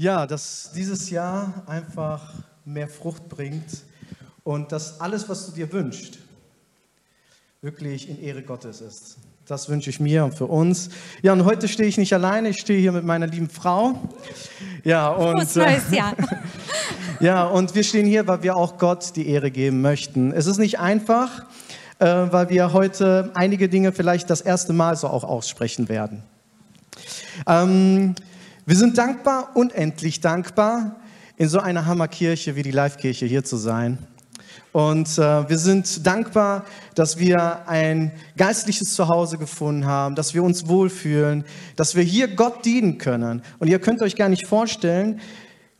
[0.01, 2.33] Ja, dass dieses Jahr einfach
[2.65, 3.83] mehr Frucht bringt
[4.45, 6.21] und dass alles, was du dir wünschst,
[7.63, 9.17] wirklich in Ehre Gottes ist.
[9.45, 10.91] Das wünsche ich mir und für uns.
[11.23, 13.99] Ja, und heute stehe ich nicht alleine, ich stehe hier mit meiner lieben Frau.
[14.85, 16.15] Ja, und, Jahr.
[17.21, 20.31] ja, und wir stehen hier, weil wir auch Gott die Ehre geben möchten.
[20.31, 21.45] Es ist nicht einfach,
[21.99, 26.23] äh, weil wir heute einige Dinge vielleicht das erste Mal so auch aussprechen werden.
[27.49, 28.15] Ähm,
[28.69, 30.97] wir sind dankbar, unendlich dankbar,
[31.39, 33.97] in so einer Hammerkirche wie die Live-Kirche hier zu sein.
[34.73, 40.69] Und äh, wir sind dankbar, dass wir ein geistliches Zuhause gefunden haben, dass wir uns
[40.69, 43.41] wohlfühlen, dass wir hier Gott dienen können.
[43.59, 45.19] Und ihr könnt euch gar nicht vorstellen,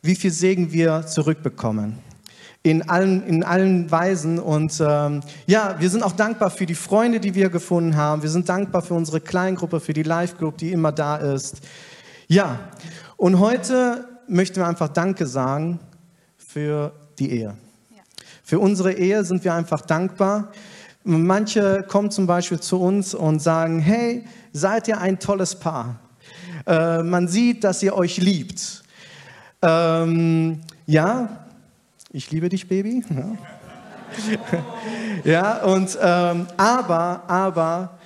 [0.01, 1.99] wie viel Segen wir zurückbekommen
[2.63, 4.39] in allen, in allen Weisen.
[4.39, 8.23] Und ähm, ja, wir sind auch dankbar für die Freunde, die wir gefunden haben.
[8.23, 11.61] Wir sind dankbar für unsere Kleingruppe, für die Live-Group, die immer da ist.
[12.31, 12.59] Ja,
[13.17, 15.79] und heute möchten wir einfach Danke sagen
[16.37, 17.55] für die Ehe.
[18.43, 20.51] Für unsere Ehe sind wir einfach dankbar.
[21.03, 26.01] Manche kommen zum Beispiel zu uns und sagen, hey, seid ihr ein tolles Paar.
[26.67, 28.83] Äh, man sieht, dass ihr euch liebt.
[29.63, 31.47] Ähm, ja,
[32.11, 33.03] ich liebe dich, Baby.
[35.23, 35.23] Ja,
[35.57, 37.97] ja und ähm, aber, aber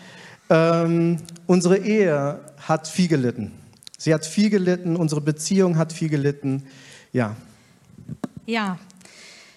[0.49, 3.62] ähm, unsere Ehe hat viel gelitten.
[4.03, 6.63] Sie hat viel gelitten, unsere Beziehung hat viel gelitten.
[7.13, 7.37] Ja.
[8.45, 8.77] Ja,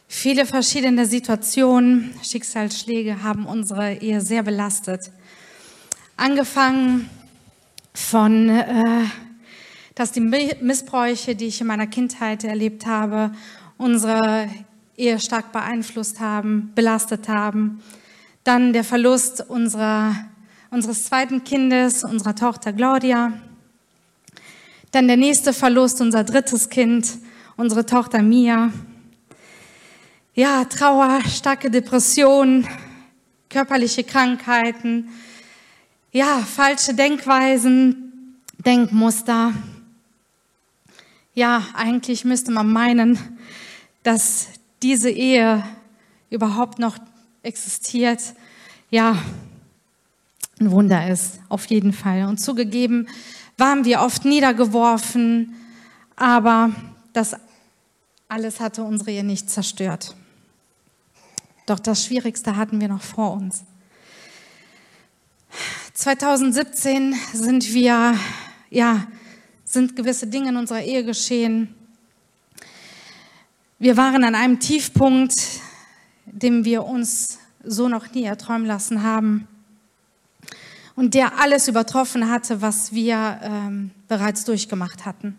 [0.06, 5.10] viele verschiedene Situationen, Schicksalsschläge haben unsere Ehe sehr belastet.
[6.16, 7.10] Angefangen
[7.92, 9.06] von, äh,
[9.96, 13.32] dass die Missbräuche, die ich in meiner Kindheit erlebt habe,
[13.78, 14.48] unsere
[14.96, 17.82] Ehe stark beeinflusst haben, belastet haben.
[18.44, 20.14] Dann der Verlust unserer,
[20.70, 23.32] unseres zweiten Kindes, unserer Tochter Claudia.
[24.92, 27.18] Dann der nächste Verlust, unser drittes Kind,
[27.56, 28.72] unsere Tochter Mia.
[30.34, 32.66] Ja, Trauer, starke Depressionen,
[33.48, 35.08] körperliche Krankheiten,
[36.12, 39.52] ja, falsche Denkweisen, Denkmuster.
[41.34, 43.18] Ja, eigentlich müsste man meinen,
[44.02, 44.48] dass
[44.82, 45.62] diese Ehe
[46.30, 46.96] überhaupt noch
[47.42, 48.20] existiert.
[48.90, 49.22] Ja,
[50.58, 52.24] ein Wunder ist, auf jeden Fall.
[52.24, 53.08] Und zugegeben,
[53.56, 55.54] waren wir oft niedergeworfen,
[56.14, 56.70] aber
[57.12, 57.36] das
[58.28, 60.14] alles hatte unsere Ehe nicht zerstört.
[61.66, 63.64] Doch das Schwierigste hatten wir noch vor uns.
[65.94, 68.18] 2017 sind wir,
[68.70, 69.06] ja,
[69.64, 71.74] sind gewisse Dinge in unserer Ehe geschehen.
[73.78, 75.34] Wir waren an einem Tiefpunkt,
[76.26, 79.48] den wir uns so noch nie erträumen lassen haben
[80.96, 85.38] und der alles übertroffen hatte, was wir ähm, bereits durchgemacht hatten.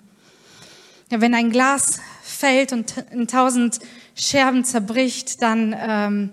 [1.09, 3.79] Ja, wenn ein Glas fällt und in tausend
[4.15, 6.29] Scherben zerbricht, dann ähm,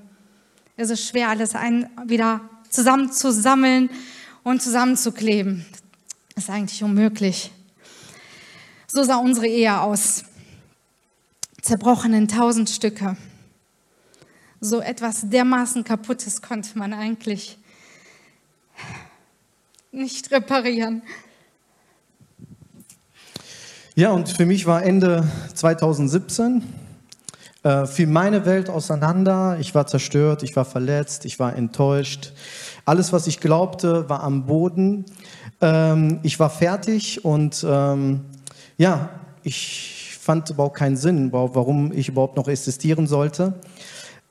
[0.76, 3.88] ist es schwer, alles ein, wieder zusammenzusammeln
[4.42, 5.64] und zusammenzukleben.
[6.34, 7.50] Das ist eigentlich unmöglich.
[8.86, 10.24] So sah unsere Ehe aus.
[11.62, 13.16] Zerbrochen in tausend Stücke.
[14.60, 17.58] So etwas dermaßen Kaputtes konnte man eigentlich
[19.94, 21.02] nicht reparieren.
[23.94, 26.64] Ja, und für mich war Ende 2017,
[27.62, 29.56] äh, fiel meine Welt auseinander.
[29.60, 32.32] Ich war zerstört, ich war verletzt, ich war enttäuscht.
[32.84, 35.04] Alles, was ich glaubte, war am Boden.
[35.60, 38.22] Ähm, ich war fertig und ähm,
[38.76, 39.10] ja,
[39.44, 43.54] ich fand überhaupt keinen Sinn, warum ich überhaupt noch existieren sollte.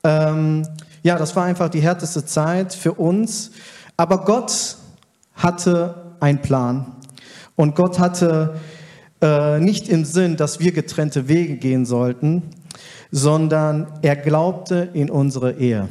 [0.02, 0.68] Ähm,
[1.02, 3.52] ja, das war einfach die härteste Zeit für uns.
[3.96, 4.76] Aber Gott
[5.34, 6.86] hatte einen Plan.
[7.56, 8.56] Und Gott hatte
[9.20, 12.42] äh, nicht im Sinn, dass wir getrennte Wege gehen sollten,
[13.10, 15.88] sondern er glaubte in unsere Ehe.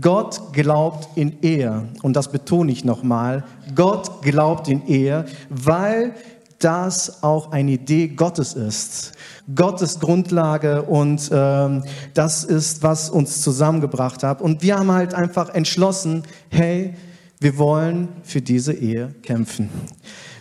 [0.00, 1.88] Gott glaubt in Ehe.
[2.02, 3.44] Und das betone ich nochmal.
[3.74, 6.14] Gott glaubt in Ehe, weil
[6.58, 9.12] das auch eine Idee Gottes ist.
[9.54, 14.42] Gottes Grundlage und ähm, das ist, was uns zusammengebracht hat.
[14.42, 16.94] Und wir haben halt einfach entschlossen, hey,
[17.38, 19.68] wir wollen für diese Ehe kämpfen.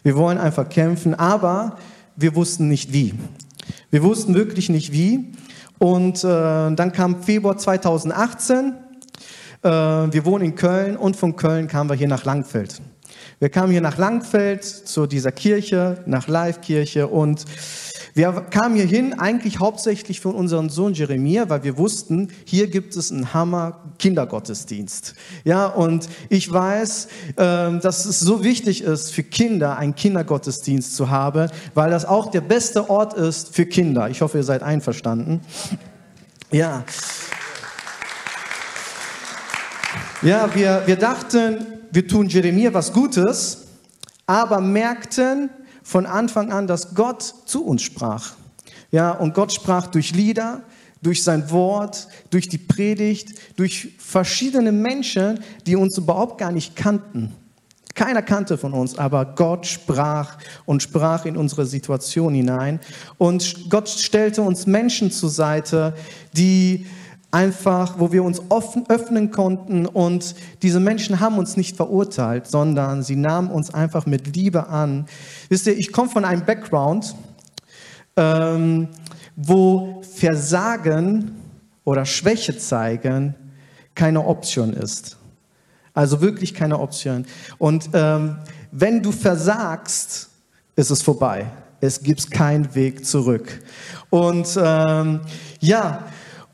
[0.03, 1.77] Wir wollen einfach kämpfen, aber
[2.15, 3.13] wir wussten nicht wie.
[3.91, 5.33] Wir wussten wirklich nicht wie.
[5.77, 8.73] Und äh, dann kam Februar 2018.
[9.61, 12.81] Äh, wir wohnen in Köln und von Köln kamen wir hier nach Langfeld.
[13.39, 17.43] Wir kamen hier nach Langfeld zu dieser Kirche, nach Live-Kirche und
[18.13, 22.95] wir kamen hier hin eigentlich hauptsächlich für unseren Sohn Jeremia, weil wir wussten, hier gibt
[22.95, 25.15] es einen Hammer Kindergottesdienst.
[25.43, 31.09] Ja, und ich weiß, ähm, dass es so wichtig ist für Kinder, einen Kindergottesdienst zu
[31.09, 34.09] haben, weil das auch der beste Ort ist für Kinder.
[34.09, 35.41] Ich hoffe, ihr seid einverstanden.
[36.51, 36.85] Ja.
[40.21, 43.67] Ja, wir, wir dachten, wir tun Jeremia was Gutes,
[44.25, 45.49] aber merkten,
[45.85, 48.33] von Anfang an, dass Gott zu uns sprach.
[48.91, 50.63] Ja, und Gott sprach durch Lieder,
[51.01, 57.33] durch sein Wort, durch die Predigt, durch verschiedene Menschen, die uns überhaupt gar nicht kannten.
[57.93, 62.79] Keiner kannte von uns, aber Gott sprach und sprach in unsere Situation hinein.
[63.19, 65.93] Und Gott stellte uns Menschen zur Seite,
[66.33, 66.87] die
[67.35, 73.03] einfach, wo wir uns offen, öffnen konnten und diese Menschen haben uns nicht verurteilt, sondern
[73.03, 75.05] sie nahmen uns einfach mit Liebe an.
[75.49, 77.13] Wisst ihr, ich komme von einem Background,
[78.15, 78.87] ähm,
[79.35, 81.35] wo Versagen
[81.83, 83.35] oder Schwäche zeigen
[83.95, 85.17] keine Option ist.
[85.93, 87.25] Also wirklich keine Option.
[87.57, 88.37] Und ähm,
[88.71, 90.29] wenn du versagst,
[90.77, 91.47] ist es vorbei.
[91.81, 93.61] es gibt keinen Weg zurück.
[94.09, 95.19] Und ähm,
[95.59, 96.05] ja,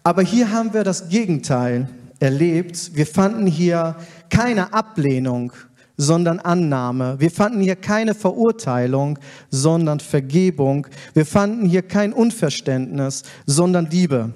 [0.03, 1.87] aber hier haben wir das Gegenteil
[2.19, 2.91] erlebt.
[2.95, 3.95] Wir fanden hier
[4.29, 5.53] keine Ablehnung,
[5.97, 7.19] sondern Annahme.
[7.19, 10.87] Wir fanden hier keine Verurteilung, sondern Vergebung.
[11.13, 14.33] Wir fanden hier kein Unverständnis, sondern Liebe.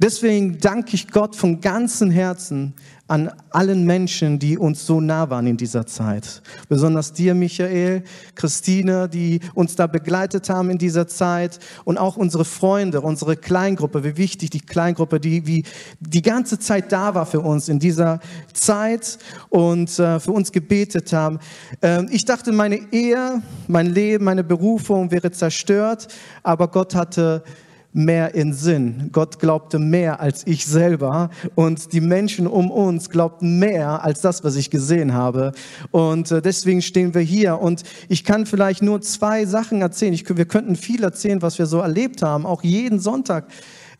[0.00, 2.74] Deswegen danke ich Gott von ganzem Herzen
[3.12, 6.40] an allen Menschen, die uns so nah waren in dieser Zeit.
[6.70, 8.04] Besonders dir, Michael,
[8.34, 14.02] Christine, die uns da begleitet haben in dieser Zeit und auch unsere Freunde, unsere Kleingruppe,
[14.02, 15.64] wie wichtig die Kleingruppe, die wie
[16.00, 18.18] die ganze Zeit da war für uns in dieser
[18.54, 19.18] Zeit
[19.50, 21.38] und äh, für uns gebetet haben.
[21.82, 26.08] Ähm, ich dachte, meine Ehe, mein Leben, meine Berufung wäre zerstört,
[26.42, 27.44] aber Gott hatte
[27.92, 29.10] mehr in Sinn.
[29.12, 34.44] Gott glaubte mehr als ich selber und die Menschen um uns glaubten mehr als das,
[34.44, 35.52] was ich gesehen habe.
[35.90, 40.14] Und äh, deswegen stehen wir hier und ich kann vielleicht nur zwei Sachen erzählen.
[40.14, 43.46] Ich, wir könnten viel erzählen, was wir so erlebt haben, auch jeden Sonntag.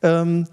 [0.03, 0.47] Ähm,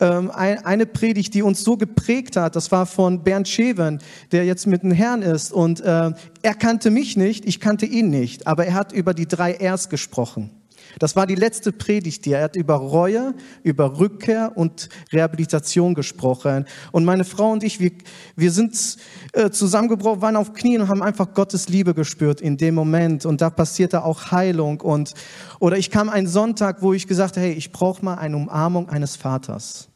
[0.00, 3.98] ähm, eine Predigt, die uns so geprägt hat, das war von Bernd Scheven,
[4.30, 5.52] der jetzt mit dem Herrn ist.
[5.52, 6.12] Und äh,
[6.42, 9.88] er kannte mich nicht, ich kannte ihn nicht, aber er hat über die drei Rs
[9.88, 10.57] gesprochen.
[10.98, 16.64] Das war die letzte Predigt, die er hat über Reue, über Rückkehr und Rehabilitation gesprochen.
[16.92, 17.92] Und meine Frau und ich, wir,
[18.36, 18.96] wir sind
[19.32, 23.26] äh, zusammengebrochen, waren auf Knien und haben einfach Gottes Liebe gespürt in dem Moment.
[23.26, 24.80] Und da passierte auch Heilung.
[24.80, 25.14] Und,
[25.60, 28.88] oder ich kam einen Sonntag, wo ich gesagt habe, hey, ich brauche mal eine Umarmung
[28.88, 29.88] eines Vaters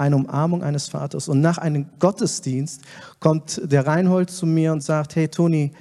[0.00, 1.28] eine Umarmung eines Vaters.
[1.28, 2.80] Und nach einem Gottesdienst
[3.18, 5.72] kommt der Reinhold zu mir und sagt, hey Toni,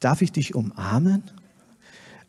[0.00, 1.22] darf ich dich umarmen?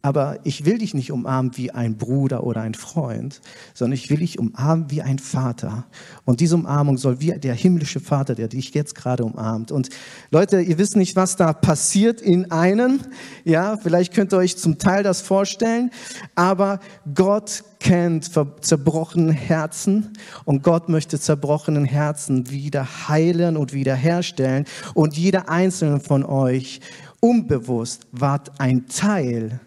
[0.05, 3.39] Aber ich will dich nicht umarmen wie ein Bruder oder ein Freund,
[3.73, 5.85] sondern ich will dich umarmen wie ein Vater.
[6.25, 9.71] Und diese Umarmung soll wie der himmlische Vater, der dich jetzt gerade umarmt.
[9.71, 9.87] Und
[10.29, 12.99] Leute, ihr wisst nicht, was da passiert in einem.
[13.45, 15.89] Ja, vielleicht könnt ihr euch zum Teil das vorstellen.
[16.35, 16.81] Aber
[17.15, 18.29] Gott kennt
[18.59, 20.11] zerbrochene Herzen
[20.43, 24.65] und Gott möchte zerbrochenen Herzen wieder heilen und wiederherstellen.
[24.95, 26.81] Und jeder einzelne von euch
[27.21, 29.61] unbewusst wart ein Teil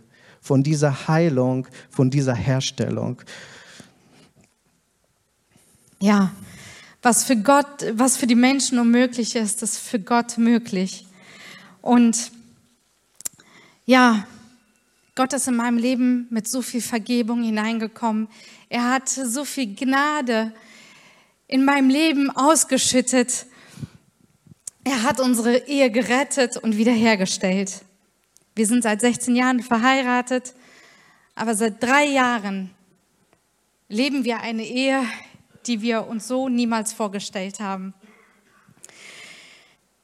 [0.46, 3.20] von dieser Heilung, von dieser Herstellung.
[5.98, 6.30] Ja,
[7.02, 11.04] was für Gott, was für die Menschen unmöglich ist, ist für Gott möglich.
[11.82, 12.30] Und
[13.86, 14.24] ja,
[15.16, 18.28] Gott ist in meinem Leben mit so viel Vergebung hineingekommen.
[18.68, 20.52] Er hat so viel Gnade
[21.48, 23.46] in meinem Leben ausgeschüttet.
[24.84, 27.82] Er hat unsere Ehe gerettet und wiederhergestellt.
[28.56, 30.54] Wir sind seit 16 Jahren verheiratet,
[31.34, 32.70] aber seit drei Jahren
[33.86, 35.04] leben wir eine Ehe,
[35.66, 37.92] die wir uns so niemals vorgestellt haben.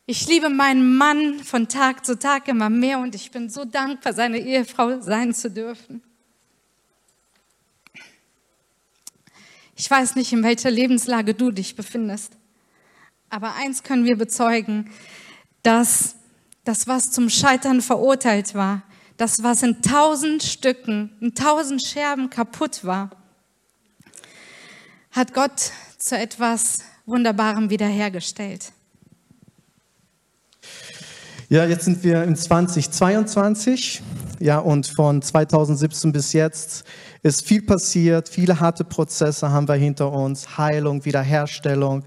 [0.05, 4.13] Ich liebe meinen Mann von Tag zu Tag immer mehr und ich bin so dankbar,
[4.13, 6.03] seine Ehefrau sein zu dürfen.
[9.77, 12.37] Ich weiß nicht, in welcher Lebenslage du dich befindest,
[13.31, 14.91] aber eins können wir bezeugen,
[15.63, 16.17] dass
[16.65, 18.83] das, was zum Scheitern verurteilt war,
[19.17, 23.11] das, was in tausend Stücken, in tausend Scherben kaputt war,
[25.11, 28.73] hat Gott zu etwas Wunderbarem wiederhergestellt.
[31.49, 34.03] Ja, jetzt sind wir im 2022.
[34.41, 36.85] Ja, und von 2017 bis jetzt
[37.23, 38.29] ist viel passiert.
[38.29, 40.57] Viele harte Prozesse haben wir hinter uns.
[40.57, 42.05] Heilung, Wiederherstellung.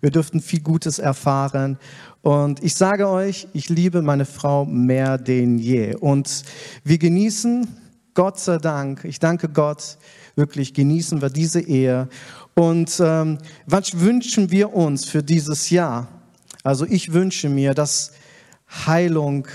[0.00, 1.78] Wir dürften viel Gutes erfahren.
[2.24, 5.94] Und ich sage euch, ich liebe meine Frau mehr denn je.
[5.94, 6.42] Und
[6.82, 7.68] wir genießen,
[8.14, 9.98] Gott sei Dank, ich danke Gott,
[10.34, 12.08] wirklich genießen wir diese Ehe.
[12.54, 16.08] Und ähm, was wünschen wir uns für dieses Jahr?
[16.62, 18.12] Also ich wünsche mir, dass
[18.86, 19.46] Heilung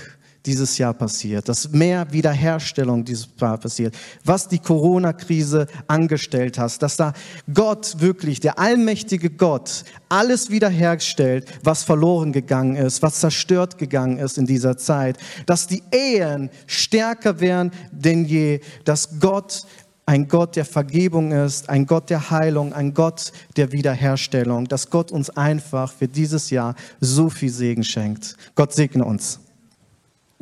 [0.46, 6.96] dieses Jahr passiert, dass mehr Wiederherstellung dieses Jahr passiert, was die Corona-Krise angestellt hat, dass
[6.96, 7.12] da
[7.52, 14.38] Gott wirklich, der allmächtige Gott, alles wiederherstellt, was verloren gegangen ist, was zerstört gegangen ist
[14.38, 19.66] in dieser Zeit, dass die Ehen stärker werden denn je, dass Gott
[20.06, 25.12] ein Gott der Vergebung ist, ein Gott der Heilung, ein Gott der Wiederherstellung, dass Gott
[25.12, 28.36] uns einfach für dieses Jahr so viel Segen schenkt.
[28.56, 29.38] Gott segne uns.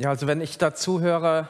[0.01, 1.49] Ja, also wenn ich dazu höre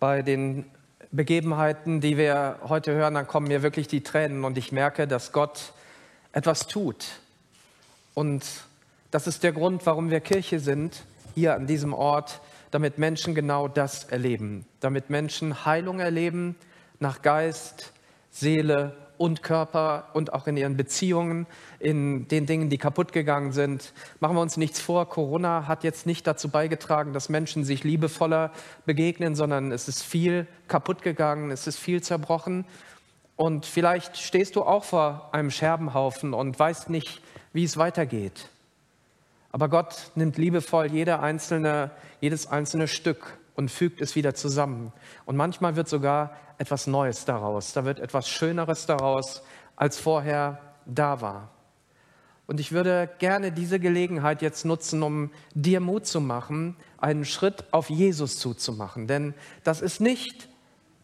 [0.00, 0.64] bei den
[1.12, 5.30] Begebenheiten, die wir heute hören, dann kommen mir wirklich die Tränen und ich merke, dass
[5.30, 5.72] Gott
[6.32, 7.06] etwas tut.
[8.12, 8.44] Und
[9.12, 11.04] das ist der Grund, warum wir Kirche sind,
[11.36, 12.40] hier an diesem Ort,
[12.72, 16.56] damit Menschen genau das erleben, damit Menschen Heilung erleben
[16.98, 17.92] nach Geist,
[18.32, 21.46] Seele und Körper und auch in ihren Beziehungen,
[21.78, 23.92] in den Dingen, die kaputt gegangen sind.
[24.18, 28.50] Machen wir uns nichts vor, Corona hat jetzt nicht dazu beigetragen, dass Menschen sich liebevoller
[28.86, 32.64] begegnen, sondern es ist viel kaputt gegangen, es ist viel zerbrochen.
[33.36, 37.20] Und vielleicht stehst du auch vor einem Scherbenhaufen und weißt nicht,
[37.52, 38.48] wie es weitergeht.
[39.52, 41.90] Aber Gott nimmt liebevoll jede einzelne,
[42.22, 44.90] jedes einzelne Stück und fügt es wieder zusammen.
[45.26, 47.74] Und manchmal wird sogar etwas Neues daraus.
[47.74, 49.42] Da wird etwas Schöneres daraus,
[49.76, 51.50] als vorher da war.
[52.46, 57.64] Und ich würde gerne diese Gelegenheit jetzt nutzen, um dir Mut zu machen, einen Schritt
[57.70, 59.06] auf Jesus zuzumachen.
[59.06, 60.48] Denn das ist nicht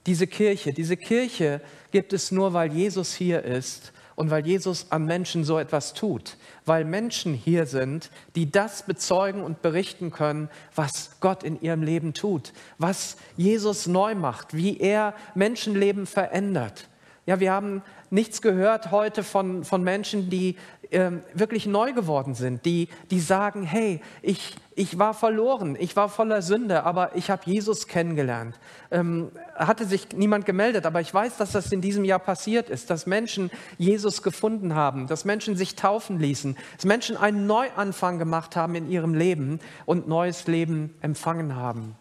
[0.06, 0.72] diese Kirche.
[0.72, 5.58] Diese Kirche gibt es nur, weil Jesus hier ist und weil Jesus an Menschen so
[5.58, 11.60] etwas tut, weil Menschen hier sind, die das bezeugen und berichten können, was Gott in
[11.60, 16.88] ihrem Leben tut, was Jesus neu macht, wie er Menschenleben verändert.
[17.26, 20.56] Ja, wir haben nichts gehört heute von, von Menschen, die
[20.90, 26.10] äh, wirklich neu geworden sind, die, die sagen, hey, ich, ich war verloren, ich war
[26.10, 28.60] voller Sünde, aber ich habe Jesus kennengelernt.
[28.90, 32.90] Ähm, hatte sich niemand gemeldet, aber ich weiß, dass das in diesem Jahr passiert ist,
[32.90, 38.54] dass Menschen Jesus gefunden haben, dass Menschen sich taufen ließen, dass Menschen einen Neuanfang gemacht
[38.54, 41.96] haben in ihrem Leben und neues Leben empfangen haben.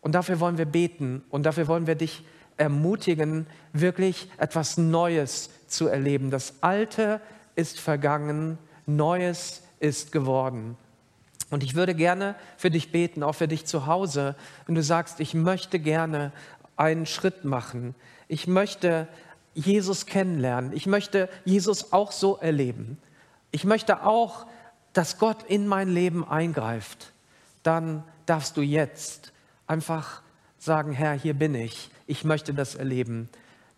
[0.00, 2.24] Und dafür wollen wir beten und dafür wollen wir dich
[2.56, 6.32] ermutigen, wirklich etwas Neues zu erleben.
[6.32, 7.20] Das Alte
[7.54, 10.76] ist vergangen, Neues ist geworden.
[11.50, 14.34] Und ich würde gerne für dich beten, auch für dich zu Hause,
[14.66, 16.32] wenn du sagst, ich möchte gerne
[16.76, 17.94] einen Schritt machen.
[18.28, 19.08] Ich möchte
[19.54, 20.72] Jesus kennenlernen.
[20.72, 22.98] Ich möchte Jesus auch so erleben.
[23.52, 24.46] Ich möchte auch,
[24.92, 27.12] dass Gott in mein Leben eingreift.
[27.62, 29.32] Dann darfst du jetzt
[29.66, 30.22] einfach
[30.58, 31.90] sagen, Herr, hier bin ich.
[32.06, 33.28] Ich möchte das erleben.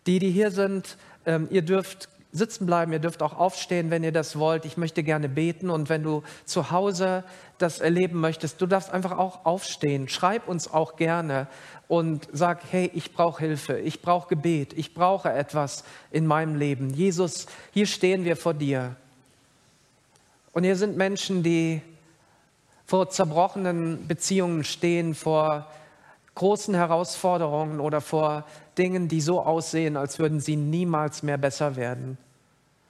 [0.05, 4.11] Die, die hier sind, ähm, ihr dürft sitzen bleiben, ihr dürft auch aufstehen, wenn ihr
[4.11, 4.65] das wollt.
[4.65, 7.23] Ich möchte gerne beten und wenn du zu Hause
[7.57, 10.07] das erleben möchtest, du darfst einfach auch aufstehen.
[10.07, 11.47] Schreib uns auch gerne
[11.87, 16.93] und sag, hey, ich brauche Hilfe, ich brauche Gebet, ich brauche etwas in meinem Leben.
[16.93, 18.95] Jesus, hier stehen wir vor dir.
[20.51, 21.81] Und hier sind Menschen, die
[22.85, 25.67] vor zerbrochenen Beziehungen stehen, vor
[26.35, 28.45] großen Herausforderungen oder vor
[28.79, 32.17] Dingen, die so aussehen, als würden sie niemals mehr besser werden.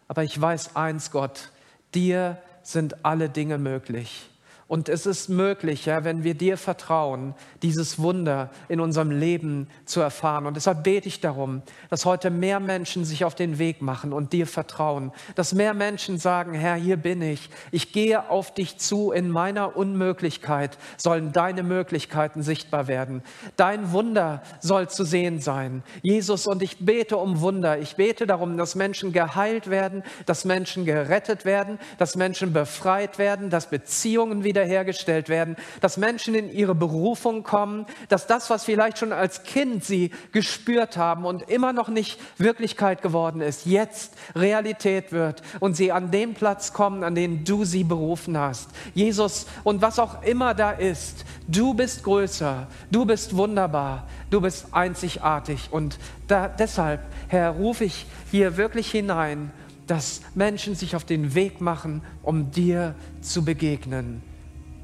[0.08, 1.52] Aber ich weiß eins, Gott,
[1.94, 4.29] dir sind alle Dinge möglich.
[4.70, 10.00] Und es ist möglich, ja, wenn wir dir vertrauen, dieses Wunder in unserem Leben zu
[10.00, 10.46] erfahren.
[10.46, 14.32] Und deshalb bete ich darum, dass heute mehr Menschen sich auf den Weg machen und
[14.32, 15.12] dir vertrauen.
[15.34, 17.50] Dass mehr Menschen sagen, Herr, hier bin ich.
[17.72, 19.12] Ich gehe auf dich zu.
[19.12, 23.24] In meiner Unmöglichkeit sollen deine Möglichkeiten sichtbar werden.
[23.56, 25.82] Dein Wunder soll zu sehen sein.
[26.04, 27.80] Jesus, und ich bete um Wunder.
[27.80, 33.50] Ich bete darum, dass Menschen geheilt werden, dass Menschen gerettet werden, dass Menschen befreit werden,
[33.50, 38.98] dass Beziehungen wieder wiederhergestellt werden, dass Menschen in ihre Berufung kommen, dass das, was vielleicht
[38.98, 45.12] schon als Kind sie gespürt haben und immer noch nicht Wirklichkeit geworden ist, jetzt Realität
[45.12, 48.70] wird und sie an den Platz kommen, an den du sie berufen hast.
[48.94, 54.68] Jesus, und was auch immer da ist, du bist größer, du bist wunderbar, du bist
[54.72, 55.98] einzigartig und
[56.28, 59.52] da, deshalb, Herr, rufe ich hier wirklich hinein,
[59.88, 64.22] dass Menschen sich auf den Weg machen, um dir zu begegnen.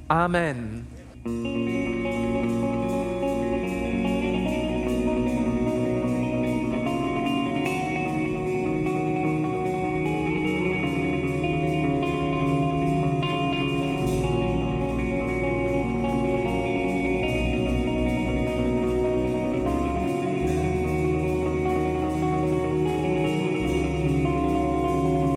[0.10, 0.86] Amen.